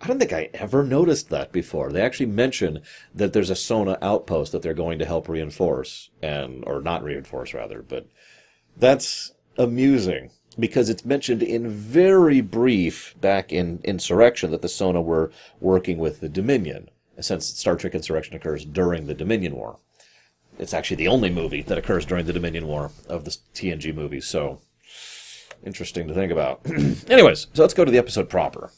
I 0.05 0.07
don't 0.07 0.19
think 0.19 0.35
I 0.35 0.51
ever 0.53 0.85
noticed 0.85 1.31
that 1.31 1.51
before. 1.51 1.91
They 1.91 2.03
actually 2.03 2.27
mention 2.27 2.83
that 3.15 3.33
there's 3.33 3.49
a 3.49 3.55
Son'a 3.55 3.97
outpost 4.03 4.53
that 4.53 4.61
they're 4.61 4.75
going 4.75 4.99
to 4.99 5.07
help 5.07 5.31
reinforce, 5.31 6.11
and 6.21 6.63
or 6.67 6.83
not 6.83 7.03
reinforce 7.03 7.55
rather, 7.55 7.81
but 7.81 8.07
that's 8.77 9.33
amusing 9.57 10.31
because 10.59 10.91
it's 10.91 11.07
mentioned 11.07 11.43
in 11.43 11.71
very 11.71 12.43
brief 12.43 13.15
back 13.23 13.51
in 13.51 13.81
Insurrection 13.83 14.51
that 14.51 14.61
the 14.61 14.69
Son'a 14.69 15.03
were 15.03 15.33
working 15.59 15.97
with 15.97 16.21
the 16.21 16.29
Dominion, 16.29 16.91
since 17.19 17.47
Star 17.47 17.75
Trek 17.75 17.95
Insurrection 17.95 18.37
occurs 18.37 18.67
during 18.67 19.07
the 19.07 19.15
Dominion 19.15 19.57
War. 19.57 19.79
It's 20.59 20.75
actually 20.75 20.99
the 20.99 21.09
only 21.09 21.31
movie 21.31 21.63
that 21.63 21.79
occurs 21.79 22.05
during 22.05 22.27
the 22.27 22.33
Dominion 22.35 22.67
War 22.67 22.91
of 23.09 23.25
the 23.25 23.31
TNG 23.55 23.95
movies, 23.95 24.27
so 24.27 24.61
Interesting 25.65 26.07
to 26.09 26.15
think 26.15 26.31
about. 26.31 26.61
Anyways, 27.09 27.47
so 27.55 27.63
let's 27.63 27.73
go 27.73 27.87
to 27.87 27.91
the 27.91 27.99
episode 27.99 28.29
proper. 28.29 28.71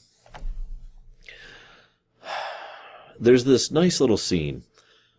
There's 3.21 3.45
this 3.45 3.71
nice 3.71 4.01
little 4.01 4.17
scene 4.17 4.63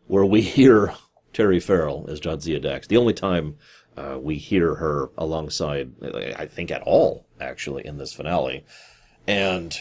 where 0.08 0.25
we 0.25 0.42
hear 0.58 0.94
Terry 1.34 1.60
Farrell 1.60 2.06
as 2.10 2.20
Jadzia 2.20 2.62
Dax. 2.62 2.88
The 2.88 2.98
only 2.98 3.13
time 3.13 3.58
uh, 3.96 4.18
we 4.20 4.36
hear 4.36 4.75
her 4.75 5.10
alongside, 5.18 5.92
I 6.38 6.46
think, 6.46 6.72
at 6.72 6.84
all, 6.84 7.25
actually, 7.39 7.86
in 7.86 7.98
this 7.98 8.13
finale. 8.13 8.66
And 9.27 9.75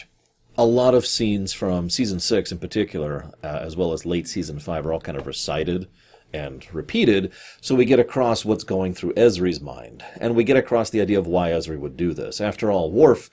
a 0.57 0.65
lot 0.65 0.95
of 0.95 1.05
scenes 1.05 1.53
from 1.53 1.89
season 1.89 2.19
six 2.19 2.51
in 2.51 2.57
particular, 2.57 3.31
uh, 3.43 3.59
as 3.61 3.75
well 3.75 3.93
as 3.93 4.05
late 4.05 4.27
season 4.27 4.59
five, 4.59 4.85
are 4.85 4.93
all 4.93 4.99
kind 4.99 5.17
of 5.17 5.27
recited 5.27 5.87
and 6.33 6.65
repeated, 6.73 7.31
so 7.61 7.75
we 7.75 7.85
get 7.85 7.99
across 7.99 8.43
what's 8.43 8.63
going 8.63 8.93
through 8.93 9.13
Ezri's 9.13 9.61
mind, 9.61 10.03
and 10.19 10.35
we 10.35 10.43
get 10.43 10.57
across 10.57 10.89
the 10.89 10.99
idea 10.99 11.17
of 11.17 11.27
why 11.27 11.51
Ezri 11.51 11.79
would 11.79 11.95
do 11.95 12.13
this. 12.13 12.41
After 12.41 12.69
all, 12.69 12.91
Worf 12.91 13.29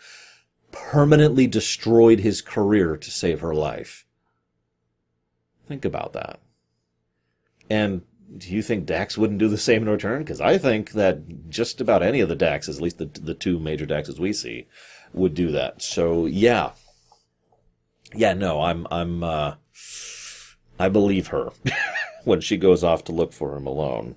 permanently 0.71 1.47
destroyed 1.47 2.21
his 2.21 2.41
career 2.41 2.97
to 2.97 3.11
save 3.11 3.41
her 3.41 3.55
life. 3.55 4.05
Think 5.66 5.85
about 5.85 6.12
that. 6.12 6.40
And 7.71 8.02
do 8.37 8.50
you 8.50 8.62
think 8.62 8.87
Dax 8.87 9.16
wouldn't 9.16 9.38
do 9.38 9.49
the 9.49 9.59
same 9.59 9.83
in 9.83 9.88
return? 9.88 10.23
Because 10.23 10.40
I 10.40 10.59
think 10.59 10.92
that 10.92 11.49
just 11.49 11.80
about 11.80 12.02
any 12.02 12.21
of 12.21 12.28
the 12.28 12.37
Daxes, 12.37 12.76
at 12.76 12.83
least 12.83 12.99
the 12.99 13.06
the 13.06 13.35
two 13.35 13.59
major 13.59 13.87
Daxes 13.87 14.18
we 14.18 14.33
see, 14.33 14.66
would 15.12 15.35
do 15.35 15.50
that. 15.52 15.83
So 15.83 16.26
yeah, 16.26 16.73
yeah, 18.14 18.35
no, 18.35 18.62
I'm 18.62 18.87
I'm 18.90 19.23
uh, 19.23 19.54
I 20.78 20.88
believe 20.88 21.28
her 21.28 21.50
when 22.25 22.40
she 22.40 22.56
goes 22.56 22.85
off 22.85 23.04
to 23.04 23.12
look 23.12 23.33
for 23.33 23.56
him 23.56 23.66
alone. 23.66 24.16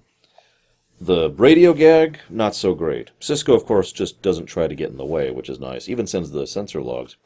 The 1.00 1.30
radio 1.30 1.74
gag, 1.74 2.20
not 2.28 2.56
so 2.56 2.74
great. 2.74 3.12
Sisko, 3.20 3.56
of 3.56 3.66
course, 3.66 3.92
just 3.92 4.24
doesn't 4.24 4.48
try 4.48 4.68
to 4.68 4.74
get 4.74 4.90
in 4.90 4.98
the 4.98 5.06
way, 5.06 5.30
which 5.30 5.48
is 5.48 5.60
nice. 5.60 5.88
Even 5.88 6.08
sends 6.08 6.32
the 6.32 6.48
sensor 6.48 6.82
logs. 6.82 7.18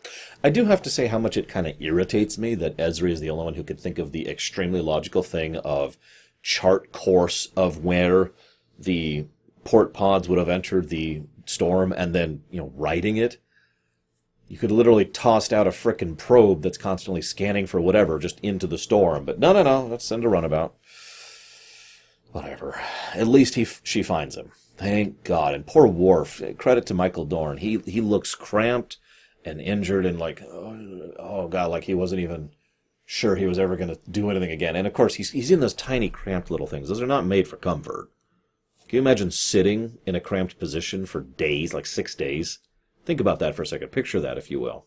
I 0.44 0.50
do 0.50 0.66
have 0.66 0.82
to 0.82 0.90
say 0.90 1.08
how 1.08 1.20
much 1.20 1.38
it 1.38 1.48
kind 1.48 1.66
of 1.66 1.82
irritates 1.82 2.38
me 2.38 2.54
that 2.56 2.76
Ezri 2.76 3.12
is 3.12 3.22
the 3.22 3.30
only 3.30 3.46
one 3.46 3.54
who 3.54 3.64
could 3.64 3.80
think 3.80 3.98
of 3.98 4.12
the 4.12 4.28
extremely 4.28 4.82
logical 4.82 5.24
thing 5.24 5.56
of 5.58 5.98
chart 6.44 6.92
course 6.92 7.50
of 7.56 7.84
where 7.84 8.32
the 8.78 9.28
port 9.64 9.94
pods 9.94 10.28
would 10.28 10.40
have 10.40 10.50
entered 10.50 10.90
the 10.90 11.22
storm 11.46 11.94
and 11.94 12.14
then, 12.14 12.44
you 12.52 12.60
know, 12.60 12.74
writing 12.76 13.16
it. 13.16 13.38
You 14.50 14.58
could 14.58 14.72
literally 14.72 15.06
tossed 15.06 15.54
out 15.54 15.66
a 15.66 15.72
frickin' 15.72 16.18
probe 16.18 16.62
that's 16.62 16.78
constantly 16.78 17.22
scanning 17.22 17.68
for 17.68 17.80
whatever 17.80 18.20
just 18.20 18.38
into 18.42 18.68
the 18.68 18.78
storm. 18.78 19.24
But 19.24 19.40
no, 19.40 19.54
no, 19.54 19.64
no. 19.64 19.86
Let's 19.86 20.04
send 20.04 20.26
a 20.26 20.30
runabout. 20.30 20.76
Whatever. 22.32 22.82
At 23.14 23.28
least 23.28 23.56
he 23.56 23.66
she 23.84 24.04
finds 24.04 24.36
him. 24.36 24.52
Thank 24.78 25.24
God. 25.24 25.54
And 25.54 25.66
poor 25.66 25.88
Worf. 25.88 26.42
Eh, 26.42 26.54
credit 26.54 26.86
to 26.88 26.94
Michael 26.94 27.26
Dorn. 27.26 27.58
He 27.58 27.80
he 27.86 28.02
looks 28.02 28.36
cramped 28.36 28.98
and 29.44 29.60
injured 29.60 30.06
and 30.06 30.20
like 30.20 30.42
oh, 30.44 31.14
oh 31.20 31.48
God, 31.48 31.72
like 31.72 31.86
he 31.86 31.94
wasn't 31.94 32.22
even 32.22 32.52
sure 33.06 33.36
he 33.36 33.46
was 33.46 33.60
ever 33.60 33.76
going 33.76 33.90
to 33.90 34.00
do 34.10 34.30
anything 34.30 34.52
again. 34.52 34.76
And 34.76 34.88
of 34.88 34.94
course, 34.94 35.16
he's 35.16 35.32
he's 35.32 35.52
in 35.52 35.60
those 35.60 35.74
tiny 35.74 36.10
cramped 36.10 36.50
little 36.50 36.68
things. 36.68 36.88
Those 36.88 37.02
are 37.02 37.08
not 37.08 37.26
made 37.26 37.48
for 37.48 37.58
comfort. 37.58 38.10
Can 38.88 38.98
you 38.98 39.02
imagine 39.02 39.32
sitting 39.32 40.00
in 40.06 40.16
a 40.16 40.20
cramped 40.20 40.60
position 40.60 41.06
for 41.06 41.22
days, 41.22 41.74
like 41.74 41.86
six 41.86 42.14
days? 42.16 42.60
Think 43.06 43.20
about 43.20 43.40
that 43.40 43.56
for 43.56 43.62
a 43.62 43.66
second. 43.66 43.90
Picture 43.90 44.20
that, 44.20 44.38
if 44.38 44.52
you 44.52 44.60
will. 44.60 44.86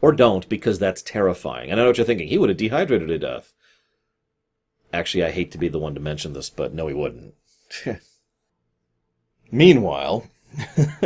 Or 0.00 0.12
don't, 0.12 0.48
because 0.48 0.78
that's 0.78 1.02
terrifying. 1.02 1.70
And 1.70 1.80
I 1.80 1.84
know 1.84 1.88
what 1.88 1.98
you're 1.98 2.06
thinking. 2.06 2.28
He 2.28 2.38
would 2.38 2.50
have 2.50 2.58
dehydrated 2.58 3.08
to 3.08 3.18
death. 3.18 3.54
Actually, 4.96 5.24
I 5.24 5.30
hate 5.30 5.52
to 5.52 5.58
be 5.58 5.68
the 5.68 5.78
one 5.78 5.94
to 5.94 6.00
mention 6.00 6.32
this, 6.32 6.48
but 6.48 6.72
no, 6.72 6.86
he 6.86 6.94
wouldn't. 6.94 7.34
Meanwhile, 9.52 10.26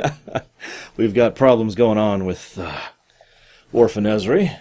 we've 0.96 1.12
got 1.12 1.34
problems 1.34 1.74
going 1.74 1.98
on 1.98 2.24
with 2.24 2.56
uh, 2.56 2.80
Worf 3.72 3.96
and 3.96 4.06
Ezri. 4.06 4.56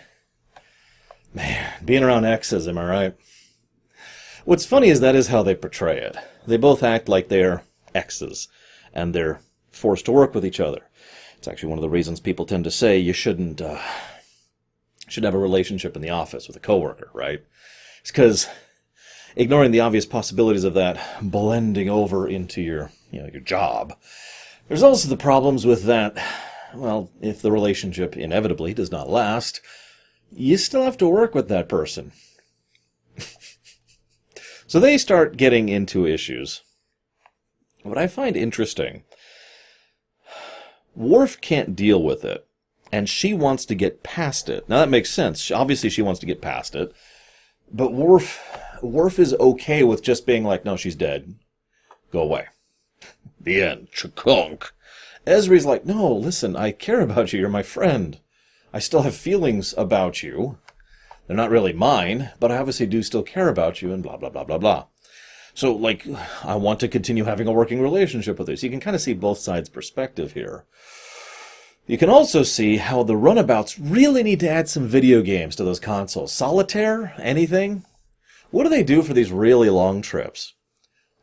Man, 1.31 1.73
being 1.85 2.03
around 2.03 2.25
exes, 2.25 2.67
am 2.67 2.79
I 2.79 2.89
right? 2.89 3.15
What's 4.45 4.65
funny 4.65 4.89
is 4.89 4.99
that 4.99 5.15
is 5.15 5.27
how 5.27 5.43
they 5.43 5.53
portray 5.53 5.99
it. 5.99 6.17
They 6.47 6.57
both 6.57 6.81
act 6.81 7.07
like 7.07 7.27
they're 7.27 7.61
exes, 7.93 8.47
and 8.95 9.13
they're 9.13 9.41
forced 9.69 10.05
to 10.05 10.11
work 10.11 10.33
with 10.33 10.43
each 10.43 10.59
other. 10.59 10.81
It's 11.37 11.47
actually 11.47 11.69
one 11.69 11.77
of 11.77 11.83
the 11.83 11.89
reasons 11.89 12.19
people 12.19 12.47
tend 12.47 12.63
to 12.63 12.71
say 12.71 12.97
you 12.97 13.13
shouldn't 13.13 13.61
uh, 13.61 13.79
should 15.07 15.23
have 15.23 15.35
a 15.35 15.39
relationship 15.39 15.95
in 15.95 16.01
the 16.01 16.09
office 16.09 16.47
with 16.47 16.57
a 16.57 16.59
coworker, 16.59 17.11
right? 17.13 17.43
It's 18.01 18.11
because 18.11 18.47
ignoring 19.35 19.71
the 19.71 19.79
obvious 19.79 20.05
possibilities 20.05 20.63
of 20.63 20.73
that 20.73 20.99
blending 21.21 21.89
over 21.89 22.27
into 22.27 22.61
your 22.61 22.91
you 23.11 23.21
know 23.21 23.29
your 23.31 23.41
job. 23.41 23.95
There's 24.67 24.83
also 24.83 25.07
the 25.09 25.17
problems 25.17 25.65
with 25.65 25.83
that. 25.83 26.17
Well, 26.75 27.09
if 27.21 27.41
the 27.41 27.51
relationship 27.51 28.15
inevitably 28.15 28.73
does 28.73 28.91
not 28.91 29.09
last, 29.09 29.61
you 30.31 30.57
still 30.57 30.83
have 30.83 30.97
to 30.97 31.07
work 31.07 31.33
with 31.33 31.47
that 31.49 31.67
person. 31.67 32.11
so 34.67 34.79
they 34.79 34.97
start 34.97 35.37
getting 35.37 35.69
into 35.69 36.05
issues. 36.05 36.61
What 37.83 37.97
I 37.97 38.07
find 38.07 38.35
interesting 38.37 39.03
Worf 40.95 41.39
can't 41.39 41.75
deal 41.75 42.03
with 42.03 42.25
it, 42.25 42.45
and 42.91 43.07
she 43.07 43.33
wants 43.33 43.65
to 43.65 43.75
get 43.75 44.03
past 44.03 44.49
it. 44.49 44.67
Now 44.67 44.79
that 44.79 44.89
makes 44.89 45.09
sense. 45.09 45.49
Obviously, 45.49 45.89
she 45.89 46.01
wants 46.01 46.19
to 46.19 46.25
get 46.25 46.41
past 46.41 46.75
it, 46.75 46.93
but 47.71 47.93
Worf, 47.93 48.58
Worf 48.81 49.19
is 49.19 49.33
okay 49.35 49.83
with 49.83 50.03
just 50.03 50.25
being 50.25 50.43
like, 50.43 50.65
"No, 50.65 50.75
she's 50.75 50.95
dead. 50.95 51.35
Go 52.11 52.21
away." 52.21 52.47
the 53.41 53.61
end. 53.61 53.87
Chakunk. 53.91 54.71
Ezri's 55.25 55.65
like, 55.65 55.85
"No, 55.85 56.13
listen. 56.13 56.55
I 56.55 56.71
care 56.71 57.01
about 57.01 57.33
you. 57.33 57.39
You're 57.39 57.49
my 57.49 57.63
friend. 57.63 58.19
I 58.73 58.79
still 58.79 59.01
have 59.01 59.15
feelings 59.15 59.73
about 59.77 60.23
you. 60.23 60.57
They're 61.27 61.37
not 61.37 61.51
really 61.51 61.73
mine, 61.73 62.31
but 62.39 62.51
I 62.51 62.57
obviously 62.57 62.85
do 62.85 63.03
still 63.03 63.23
care 63.23 63.49
about 63.49 63.81
you." 63.81 63.93
And 63.93 64.03
blah 64.03 64.17
blah 64.17 64.29
blah 64.29 64.43
blah 64.43 64.57
blah. 64.57 64.85
So, 65.53 65.73
like, 65.73 66.07
I 66.43 66.55
want 66.55 66.79
to 66.79 66.87
continue 66.87 67.25
having 67.25 67.47
a 67.47 67.51
working 67.51 67.81
relationship 67.81 68.39
with 68.39 68.47
her. 68.47 68.55
So 68.55 68.65
you 68.65 68.71
can 68.71 68.79
kind 68.79 68.95
of 68.95 69.01
see 69.01 69.13
both 69.13 69.39
sides' 69.39 69.67
perspective 69.67 70.33
here. 70.33 70.65
You 71.85 71.97
can 71.97 72.09
also 72.09 72.43
see 72.43 72.77
how 72.77 73.03
the 73.03 73.17
runabouts 73.17 73.79
really 73.79 74.21
need 74.21 74.39
to 74.41 74.49
add 74.49 74.69
some 74.69 74.87
video 74.87 75.21
games 75.21 75.55
to 75.55 75.63
those 75.63 75.79
consoles. 75.79 76.31
Solitaire? 76.31 77.13
Anything? 77.17 77.83
What 78.51 78.63
do 78.63 78.69
they 78.69 78.83
do 78.83 79.03
for 79.03 79.13
these 79.13 79.31
really 79.31 79.69
long 79.69 80.01
trips? 80.01 80.53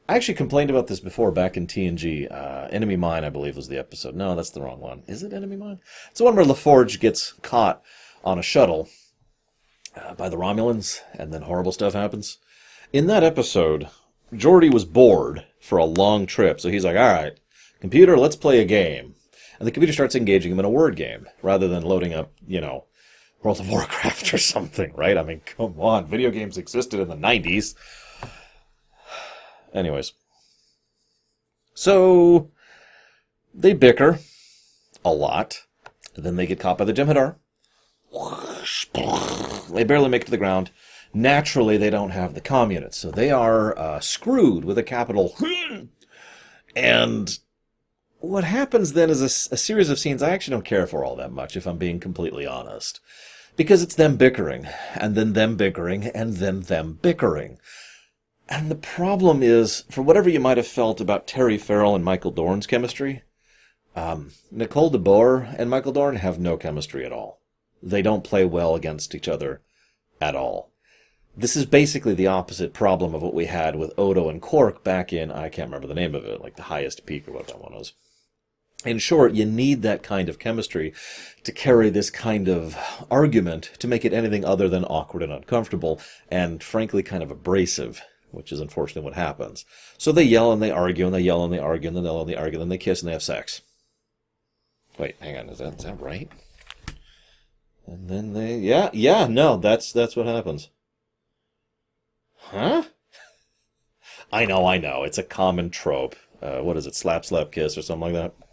I 0.09 0.15
actually 0.15 0.35
complained 0.35 0.71
about 0.71 0.87
this 0.87 1.01
before 1.01 1.33
back 1.33 1.57
in 1.57 1.67
TNG. 1.67 2.31
Uh, 2.31 2.69
Enemy 2.71 2.95
Mine, 2.95 3.25
I 3.25 3.31
believe, 3.31 3.57
was 3.57 3.67
the 3.67 3.79
episode. 3.79 4.15
No, 4.15 4.37
that's 4.37 4.51
the 4.51 4.63
wrong 4.63 4.79
one. 4.79 5.03
Is 5.09 5.25
it 5.25 5.33
Enemy 5.33 5.57
Mine? 5.57 5.81
It's 6.09 6.19
the 6.19 6.25
one 6.25 6.37
where 6.37 6.45
LaForge 6.45 7.01
gets 7.01 7.33
caught 7.43 7.83
on 8.25 8.39
a 8.39 8.43
shuttle 8.43 8.89
uh, 9.97 10.15
by 10.15 10.29
the 10.29 10.37
Romulans, 10.37 11.01
and 11.15 11.33
then 11.33 11.43
horrible 11.43 11.73
stuff 11.73 11.95
happens. 11.95 12.39
In 12.93 13.09
that 13.09 13.25
episode, 13.25 13.89
Geordi 14.33 14.73
was 14.73 14.85
bored 14.85 15.45
for 15.61 15.79
a 15.79 15.85
long 15.85 16.27
trip, 16.27 16.61
so 16.61 16.69
he's 16.69 16.85
like, 16.85 16.97
all 16.97 17.13
right, 17.13 17.41
computer, 17.81 18.17
let's 18.17 18.37
play 18.37 18.61
a 18.61 18.65
game. 18.65 19.17
And 19.59 19.67
the 19.67 19.73
computer 19.73 19.93
starts 19.93 20.15
engaging 20.15 20.53
him 20.53 20.61
in 20.61 20.65
a 20.65 20.71
word 20.71 20.95
game 20.95 21.27
rather 21.43 21.67
than 21.67 21.83
loading 21.83 22.15
up, 22.15 22.33
you 22.47 22.61
know, 22.61 22.85
World 23.43 23.61
of 23.61 23.69
Warcraft 23.69 24.35
or 24.35 24.39
something, 24.39 24.93
right? 24.95 25.17
I 25.17 25.23
mean, 25.23 25.41
come 25.45 25.79
on, 25.79 26.07
video 26.07 26.31
games 26.31 26.59
existed 26.59 27.01
in 27.01 27.09
the 27.09 27.17
90s. 27.17 27.75
Anyways. 29.73 30.13
So, 31.75 32.51
they 33.55 33.75
bicker 33.75 34.19
a 35.05 35.13
lot. 35.13 35.67
Then 36.17 36.37
they 36.37 36.47
get 36.47 36.61
caught 36.61 36.79
by 36.79 36.85
the 36.85 36.95
Jem'Hadar. 36.95 37.37
They 39.73 39.85
barely 39.85 40.09
make 40.09 40.23
it 40.23 40.25
to 40.27 40.31
the 40.31 40.39
ground. 40.39 40.71
Naturally, 41.13 41.77
they 41.77 41.91
don't 41.91 42.11
have 42.11 42.35
the 42.35 42.41
communists, 42.41 43.01
so 43.01 43.11
they 43.11 43.31
are 43.31 43.79
uh, 43.79 44.01
screwed 44.01 44.65
with 44.65 44.79
a 44.79 44.83
capital. 44.83 45.37
and 46.77 47.39
what 48.29 48.45
happens 48.45 48.93
then 48.93 49.11
is 49.11 49.23
a, 49.23 49.55
a, 49.55 49.57
series 49.57 49.91
of 49.91 49.99
scenes 49.99 50.23
I 50.23 50.31
actually 50.31 50.53
don't 50.53 50.65
care 50.65 50.87
for 50.87 51.05
all 51.05 51.17
that 51.17 51.33
much, 51.33 51.57
if 51.57 51.67
I'm 51.67 51.79
being 51.79 52.01
completely 52.01 52.47
honest. 52.47 53.01
Because 53.57 53.83
it's 53.83 53.95
them 53.95 54.17
bickering, 54.17 54.69
and 54.95 55.15
then 55.15 55.33
them 55.33 55.57
bickering, 55.57 56.07
and 56.07 56.35
then 56.37 56.63
them 56.63 56.99
bickering. 57.01 57.59
And 58.49 58.71
the 58.71 58.77
problem 58.77 59.43
is, 59.43 59.85
for 59.91 60.03
whatever 60.03 60.29
you 60.29 60.41
might 60.41 60.57
have 60.57 60.67
felt 60.67 61.01
about 61.01 61.27
Terry 61.27 61.59
Farrell 61.59 61.95
and 61.95 62.05
Michael 62.05 62.31
Dorn's 62.31 62.67
chemistry, 62.67 63.23
um, 63.97 64.33
Nicole 64.51 64.91
DeBoer 64.91 65.55
and 65.59 65.71
Michael 65.71 65.93
Dorn 65.93 66.17
have 66.17 66.39
no 66.39 66.57
chemistry 66.57 67.05
at 67.05 67.13
all. 67.13 67.41
They 67.83 68.03
don't 68.03 68.25
play 68.25 68.45
well 68.45 68.75
against 68.75 69.15
each 69.15 69.27
other 69.27 69.63
at 70.21 70.37
all. 70.37 70.71
This 71.37 71.57
is 71.57 71.67
basically 71.67 72.15
the 72.15 72.27
opposite 72.27 72.73
problem 72.73 73.15
of 73.15 73.23
what 73.23 73.35
we 73.35 73.47
had 73.47 73.77
with 73.77 73.99
Odo 73.99 74.29
and 74.29 74.41
Quark 74.41 74.85
back 74.85 75.13
in, 75.13 75.31
I 75.31 75.49
can't 75.49 75.69
remember 75.69 75.87
the 75.87 75.95
name 75.95 76.15
of 76.15 76.25
it, 76.25 76.41
like 76.41 76.57
the 76.57 76.65
highest 76.65 77.05
peak 77.05 77.29
or 77.29 77.33
what 77.33 77.49
that 77.49 77.61
one 77.61 77.75
was. 77.75 77.93
In 78.85 78.99
short, 78.99 79.33
you 79.33 79.45
need 79.45 79.83
that 79.83 80.03
kind 80.03 80.29
of 80.29 80.39
chemistry 80.39 80.93
to 81.45 81.53
carry 81.53 81.91
this 81.91 82.11
kind 82.11 82.49
of 82.49 82.77
argument 83.11 83.71
to 83.79 83.89
make 83.89 84.05
it 84.05 84.13
anything 84.13 84.45
other 84.45 84.69
than 84.69 84.85
awkward 84.85 85.23
and 85.23 85.33
uncomfortable, 85.33 86.01
and 86.29 86.63
frankly 86.63 87.03
kind 87.03 87.23
of 87.23 87.31
abrasive, 87.31 88.03
which 88.31 88.53
is 88.53 88.61
unfortunately 88.61 89.03
what 89.03 89.15
happens. 89.15 89.65
So 89.99 90.13
they 90.13 90.23
yell 90.23 90.53
and 90.53 90.63
they 90.63 90.71
argue 90.71 91.07
and 91.07 91.15
they 91.15 91.21
yell 91.21 91.43
and 91.43 91.53
they 91.53 91.59
argue 91.59 91.89
and 91.89 91.97
then 91.97 92.05
they 92.05 92.11
yell 92.11 92.21
and 92.21 92.29
they 92.29 92.37
argue 92.37 92.61
and 92.61 92.63
then 92.63 92.69
they 92.69 92.79
kiss 92.79 93.01
and 93.01 93.09
they 93.09 93.13
have 93.13 93.23
sex. 93.23 93.63
Wait, 94.99 95.17
hang 95.21 95.37
on. 95.37 95.49
Is 95.49 95.59
that 95.59 95.79
is 95.79 95.85
that 95.85 96.01
right? 96.01 96.31
And 97.87 98.09
then 98.09 98.33
they, 98.33 98.59
yeah, 98.59 98.91
yeah, 98.93 99.27
no, 99.27 99.57
that's 99.57 99.93
that's 99.93 100.17
what 100.17 100.27
happens. 100.27 100.71
Huh? 102.39 102.85
I 104.33 104.45
know, 104.45 104.67
I 104.67 104.79
know. 104.79 105.05
It's 105.05 105.19
a 105.19 105.23
common 105.23 105.71
trope. 105.71 106.17
Uh, 106.43 106.61
what 106.61 106.77
is 106.77 106.87
it? 106.87 106.95
Slap, 106.95 107.25
slap, 107.25 107.53
kiss, 107.53 107.79
or 107.79 107.83
something 107.83 108.13
like 108.13 108.15
that. 108.15 108.46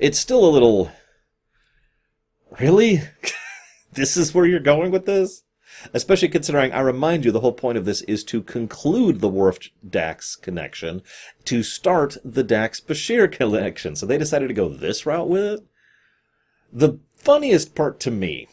It's 0.00 0.18
still 0.18 0.48
a 0.48 0.50
little. 0.50 0.90
Really? 2.58 3.02
this 3.92 4.16
is 4.16 4.34
where 4.34 4.46
you're 4.46 4.58
going 4.58 4.90
with 4.90 5.04
this? 5.04 5.42
Especially 5.92 6.28
considering, 6.28 6.72
I 6.72 6.80
remind 6.80 7.24
you, 7.24 7.30
the 7.30 7.40
whole 7.40 7.52
point 7.52 7.76
of 7.76 7.84
this 7.84 8.00
is 8.02 8.24
to 8.24 8.42
conclude 8.42 9.20
the 9.20 9.28
Worf 9.28 9.58
Dax 9.88 10.36
connection, 10.36 11.02
to 11.44 11.62
start 11.62 12.16
the 12.24 12.42
Dax 12.42 12.80
Bashir 12.80 13.30
connection. 13.30 13.94
So 13.94 14.06
they 14.06 14.16
decided 14.16 14.48
to 14.48 14.54
go 14.54 14.70
this 14.70 15.04
route 15.04 15.28
with 15.28 15.44
it. 15.44 15.66
The 16.72 16.98
funniest 17.12 17.74
part 17.74 18.00
to 18.00 18.10
me 18.10 18.48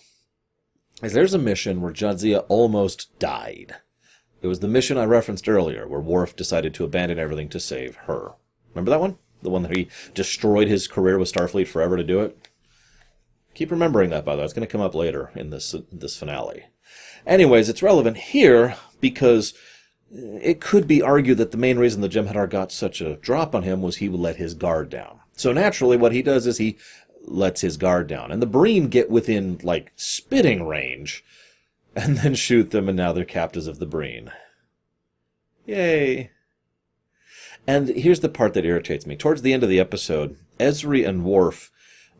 is 1.01 1.13
there's 1.13 1.33
a 1.33 1.39
mission 1.39 1.79
where 1.79 1.93
Jadzia 1.93 2.45
almost 2.49 3.17
died. 3.19 3.75
It 4.41 4.47
was 4.47 4.59
the 4.59 4.67
mission 4.67 4.97
I 4.97 5.05
referenced 5.05 5.47
earlier, 5.47 5.87
where 5.87 6.01
Worf 6.01 6.35
decided 6.35 6.73
to 6.73 6.83
abandon 6.83 7.19
everything 7.19 7.47
to 7.49 7.59
save 7.59 7.95
her. 8.07 8.33
Remember 8.73 8.91
that 8.91 9.01
one? 9.01 9.17
The 9.41 9.49
one 9.49 9.63
that 9.63 9.75
he 9.75 9.87
destroyed 10.13 10.67
his 10.67 10.87
career 10.87 11.17
with 11.17 11.31
Starfleet 11.31 11.67
forever 11.67 11.97
to 11.97 12.03
do 12.03 12.21
it? 12.21 12.47
Keep 13.53 13.71
remembering 13.71 14.09
that, 14.11 14.25
by 14.25 14.35
the 14.35 14.39
way. 14.39 14.45
It's 14.45 14.53
going 14.53 14.67
to 14.67 14.71
come 14.71 14.81
up 14.81 14.95
later 14.95 15.31
in 15.35 15.49
this, 15.49 15.75
this 15.91 16.17
finale. 16.17 16.65
Anyways, 17.25 17.69
it's 17.69 17.83
relevant 17.83 18.17
here 18.17 18.75
because 19.01 19.53
it 20.11 20.61
could 20.61 20.87
be 20.87 21.01
argued 21.01 21.37
that 21.39 21.51
the 21.51 21.57
main 21.57 21.77
reason 21.77 22.01
the 22.01 22.09
Jem'Hadar 22.09 22.49
got 22.49 22.71
such 22.71 23.01
a 23.01 23.15
drop 23.17 23.53
on 23.53 23.63
him 23.63 23.81
was 23.81 23.97
he 23.97 24.09
let 24.09 24.37
his 24.37 24.53
guard 24.53 24.89
down. 24.89 25.19
So 25.35 25.51
naturally, 25.51 25.97
what 25.97 26.13
he 26.13 26.21
does 26.21 26.47
is 26.47 26.57
he 26.57 26.77
lets 27.25 27.61
his 27.61 27.77
guard 27.77 28.07
down. 28.07 28.31
And 28.31 28.41
the 28.41 28.47
Breen 28.47 28.87
get 28.87 29.09
within, 29.09 29.59
like, 29.61 29.91
spitting 29.95 30.65
range, 30.65 31.23
and 31.95 32.17
then 32.17 32.35
shoot 32.35 32.71
them, 32.71 32.87
and 32.87 32.95
now 32.95 33.11
they're 33.11 33.25
captives 33.25 33.67
of 33.67 33.79
the 33.79 33.85
Breen. 33.85 34.31
Yay. 35.65 36.31
And 37.67 37.89
here's 37.89 38.21
the 38.21 38.29
part 38.29 38.53
that 38.53 38.65
irritates 38.65 39.05
me. 39.05 39.17
Towards 39.17 39.41
the 39.41 39.53
end 39.53 39.61
of 39.61 39.69
the 39.69 39.79
episode, 39.79 40.37
Ezri 40.57 41.07
and 41.07 41.25
Worf 41.25 41.69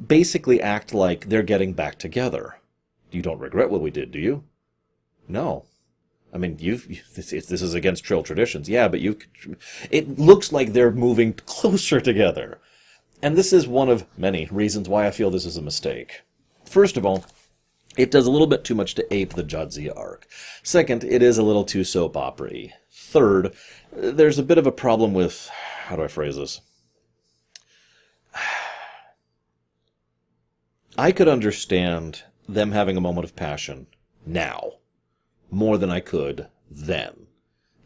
basically 0.06 0.62
act 0.62 0.94
like 0.94 1.30
they're 1.30 1.42
getting 1.42 1.74
back 1.74 1.98
together. 1.98 2.58
You 3.12 3.22
don't 3.22 3.40
regret 3.40 3.70
what 3.70 3.82
we 3.82 3.90
did, 3.90 4.12
do 4.12 4.20
you? 4.20 4.44
No. 5.28 5.66
I 6.34 6.38
mean, 6.38 6.58
you've 6.60 6.88
this, 7.16 7.32
this 7.32 7.62
is 7.62 7.74
against 7.74 8.04
Trill 8.04 8.22
traditions, 8.22 8.68
yeah, 8.68 8.90
but 8.90 9.00
you 9.00 9.18
it 9.90 10.20
looks 10.20 10.52
like 10.52 10.74
they're 10.74 10.92
moving 10.92 11.34
closer 11.34 12.02
together. 12.02 12.60
And 13.24 13.36
this 13.36 13.54
is 13.54 13.68
one 13.68 13.90
of 13.90 14.06
many 14.18 14.48
reasons 14.52 14.90
why 14.90 15.08
I 15.08 15.12
feel 15.12 15.32
this 15.32 15.46
is 15.46 15.58
a 15.58 15.62
mistake. 15.62 16.22
First 16.66 16.98
of 16.98 17.06
all, 17.06 17.26
it 17.98 18.12
does 18.12 18.28
a 18.28 18.32
little 18.32 18.46
bit 18.46 18.64
too 18.64 18.76
much 18.76 18.94
to 18.96 19.14
ape 19.14 19.34
the 19.34 19.44
Jadzia 19.44 19.98
arc. 19.98 20.28
Second, 20.62 21.04
it 21.04 21.24
is 21.24 21.38
a 21.38 21.44
little 21.44 21.64
too 21.64 21.84
soap 21.84 22.16
opera 22.16 22.70
Third, 22.92 23.54
there's 23.98 24.38
a 24.38 24.44
bit 24.44 24.58
of 24.58 24.68
a 24.68 24.72
problem 24.72 25.14
with 25.14 25.50
how 25.86 25.96
do 25.96 26.04
I 26.04 26.08
phrase 26.08 26.36
this? 26.36 26.62
I 30.98 31.12
could 31.12 31.28
understand 31.28 32.24
them 32.48 32.72
having 32.72 32.98
a 32.98 33.02
moment 33.02 33.26
of 33.26 33.36
passion 33.36 33.88
now 34.26 34.74
more 35.50 35.78
than 35.78 35.90
I 35.90 36.00
could 36.00 36.48
then. 36.70 37.28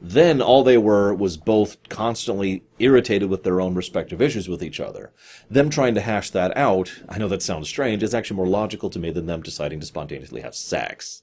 Then 0.04 0.42
all 0.42 0.64
they 0.64 0.78
were 0.80 1.14
was 1.14 1.38
both 1.38 1.78
constantly 1.88 2.64
irritated 2.80 3.30
with 3.30 3.44
their 3.44 3.62
own 3.62 3.76
respective 3.76 4.22
issues 4.22 4.50
with 4.50 4.64
each 4.64 4.80
other. 4.80 5.14
Them 5.50 5.70
trying 5.70 5.94
to 5.94 6.02
hash 6.02 6.32
that 6.32 6.56
out, 6.58 7.02
I 7.08 7.20
know 7.20 7.28
that 7.28 7.44
sounds 7.44 7.70
strange, 7.70 8.02
is 8.02 8.16
actually 8.16 8.38
more 8.38 8.48
logical 8.48 8.90
to 8.90 9.00
me 9.00 9.12
than 9.12 9.28
them 9.28 9.44
deciding 9.44 9.80
to 9.80 9.86
spontaneously 9.86 10.42
have 10.42 10.56
sex. 10.56 11.22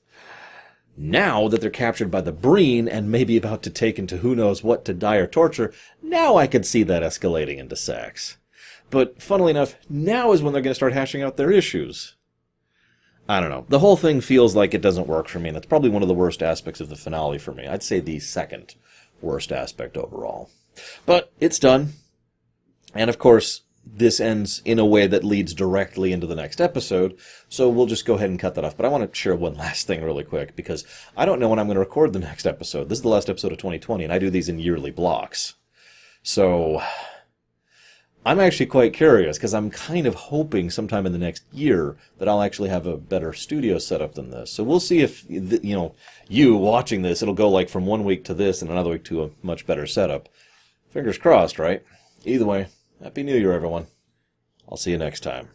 Now 1.00 1.46
that 1.46 1.60
they're 1.60 1.70
captured 1.70 2.10
by 2.10 2.22
the 2.22 2.32
Breen 2.32 2.88
and 2.88 3.08
maybe 3.08 3.36
about 3.36 3.62
to 3.62 3.70
take 3.70 4.00
into 4.00 4.16
who 4.16 4.34
knows 4.34 4.64
what 4.64 4.84
to 4.86 4.92
die 4.92 5.16
or 5.16 5.28
torture, 5.28 5.72
now 6.02 6.36
I 6.36 6.48
can 6.48 6.64
see 6.64 6.82
that 6.82 7.04
escalating 7.04 7.58
into 7.58 7.76
sex. 7.76 8.36
But 8.90 9.22
funnily 9.22 9.50
enough, 9.50 9.76
now 9.88 10.32
is 10.32 10.42
when 10.42 10.52
they're 10.52 10.60
going 10.60 10.72
to 10.72 10.74
start 10.74 10.94
hashing 10.94 11.22
out 11.22 11.36
their 11.36 11.52
issues. 11.52 12.16
I 13.28 13.38
don't 13.38 13.50
know. 13.50 13.64
The 13.68 13.78
whole 13.78 13.96
thing 13.96 14.20
feels 14.20 14.56
like 14.56 14.74
it 14.74 14.82
doesn't 14.82 15.06
work 15.06 15.28
for 15.28 15.38
me, 15.38 15.50
and 15.50 15.54
that's 15.54 15.66
probably 15.66 15.90
one 15.90 16.02
of 16.02 16.08
the 16.08 16.14
worst 16.14 16.42
aspects 16.42 16.80
of 16.80 16.88
the 16.88 16.96
finale 16.96 17.38
for 17.38 17.52
me. 17.52 17.68
I'd 17.68 17.84
say 17.84 18.00
the 18.00 18.18
second 18.18 18.74
worst 19.20 19.52
aspect 19.52 19.96
overall. 19.96 20.50
But 21.06 21.30
it's 21.38 21.60
done. 21.60 21.92
And 22.92 23.08
of 23.08 23.18
course, 23.18 23.62
this 23.98 24.20
ends 24.20 24.62
in 24.64 24.78
a 24.78 24.86
way 24.86 25.06
that 25.06 25.24
leads 25.24 25.54
directly 25.54 26.12
into 26.12 26.26
the 26.26 26.34
next 26.34 26.60
episode, 26.60 27.18
so 27.48 27.68
we'll 27.68 27.86
just 27.86 28.06
go 28.06 28.14
ahead 28.14 28.30
and 28.30 28.38
cut 28.38 28.54
that 28.54 28.64
off. 28.64 28.76
But 28.76 28.86
I 28.86 28.88
want 28.88 29.10
to 29.10 29.18
share 29.18 29.36
one 29.36 29.54
last 29.54 29.86
thing 29.86 30.02
really 30.02 30.24
quick, 30.24 30.56
because 30.56 30.84
I 31.16 31.24
don't 31.24 31.40
know 31.40 31.48
when 31.48 31.58
I'm 31.58 31.66
going 31.66 31.76
to 31.76 31.80
record 31.80 32.12
the 32.12 32.18
next 32.18 32.46
episode. 32.46 32.88
This 32.88 32.98
is 32.98 33.02
the 33.02 33.08
last 33.08 33.28
episode 33.28 33.52
of 33.52 33.58
2020, 33.58 34.04
and 34.04 34.12
I 34.12 34.18
do 34.18 34.30
these 34.30 34.48
in 34.48 34.58
yearly 34.58 34.90
blocks. 34.90 35.54
So, 36.22 36.82
I'm 38.28 38.40
actually 38.40 38.66
quite 38.66 38.92
curious 38.92 39.38
because 39.38 39.54
I'm 39.54 39.70
kind 39.70 40.06
of 40.06 40.14
hoping 40.14 40.68
sometime 40.68 41.06
in 41.06 41.12
the 41.12 41.18
next 41.18 41.44
year 41.50 41.96
that 42.18 42.28
I'll 42.28 42.42
actually 42.42 42.68
have 42.68 42.86
a 42.86 42.98
better 42.98 43.32
studio 43.32 43.78
setup 43.78 44.14
than 44.14 44.30
this. 44.30 44.50
So 44.50 44.62
we'll 44.62 44.80
see 44.80 44.98
if 45.00 45.24
you 45.30 45.74
know 45.74 45.94
you 46.28 46.54
watching 46.54 47.00
this, 47.00 47.22
it'll 47.22 47.32
go 47.32 47.48
like 47.48 47.70
from 47.70 47.86
one 47.86 48.04
week 48.04 48.24
to 48.24 48.34
this 48.34 48.60
and 48.60 48.70
another 48.70 48.90
week 48.90 49.04
to 49.04 49.22
a 49.22 49.30
much 49.42 49.66
better 49.66 49.86
setup. 49.86 50.28
Fingers 50.90 51.16
crossed, 51.16 51.58
right? 51.58 51.82
Either 52.26 52.44
way, 52.44 52.66
happy 53.02 53.22
New 53.22 53.36
Year, 53.36 53.52
everyone. 53.52 53.86
I'll 54.68 54.76
see 54.76 54.90
you 54.90 54.98
next 54.98 55.20
time. 55.20 55.48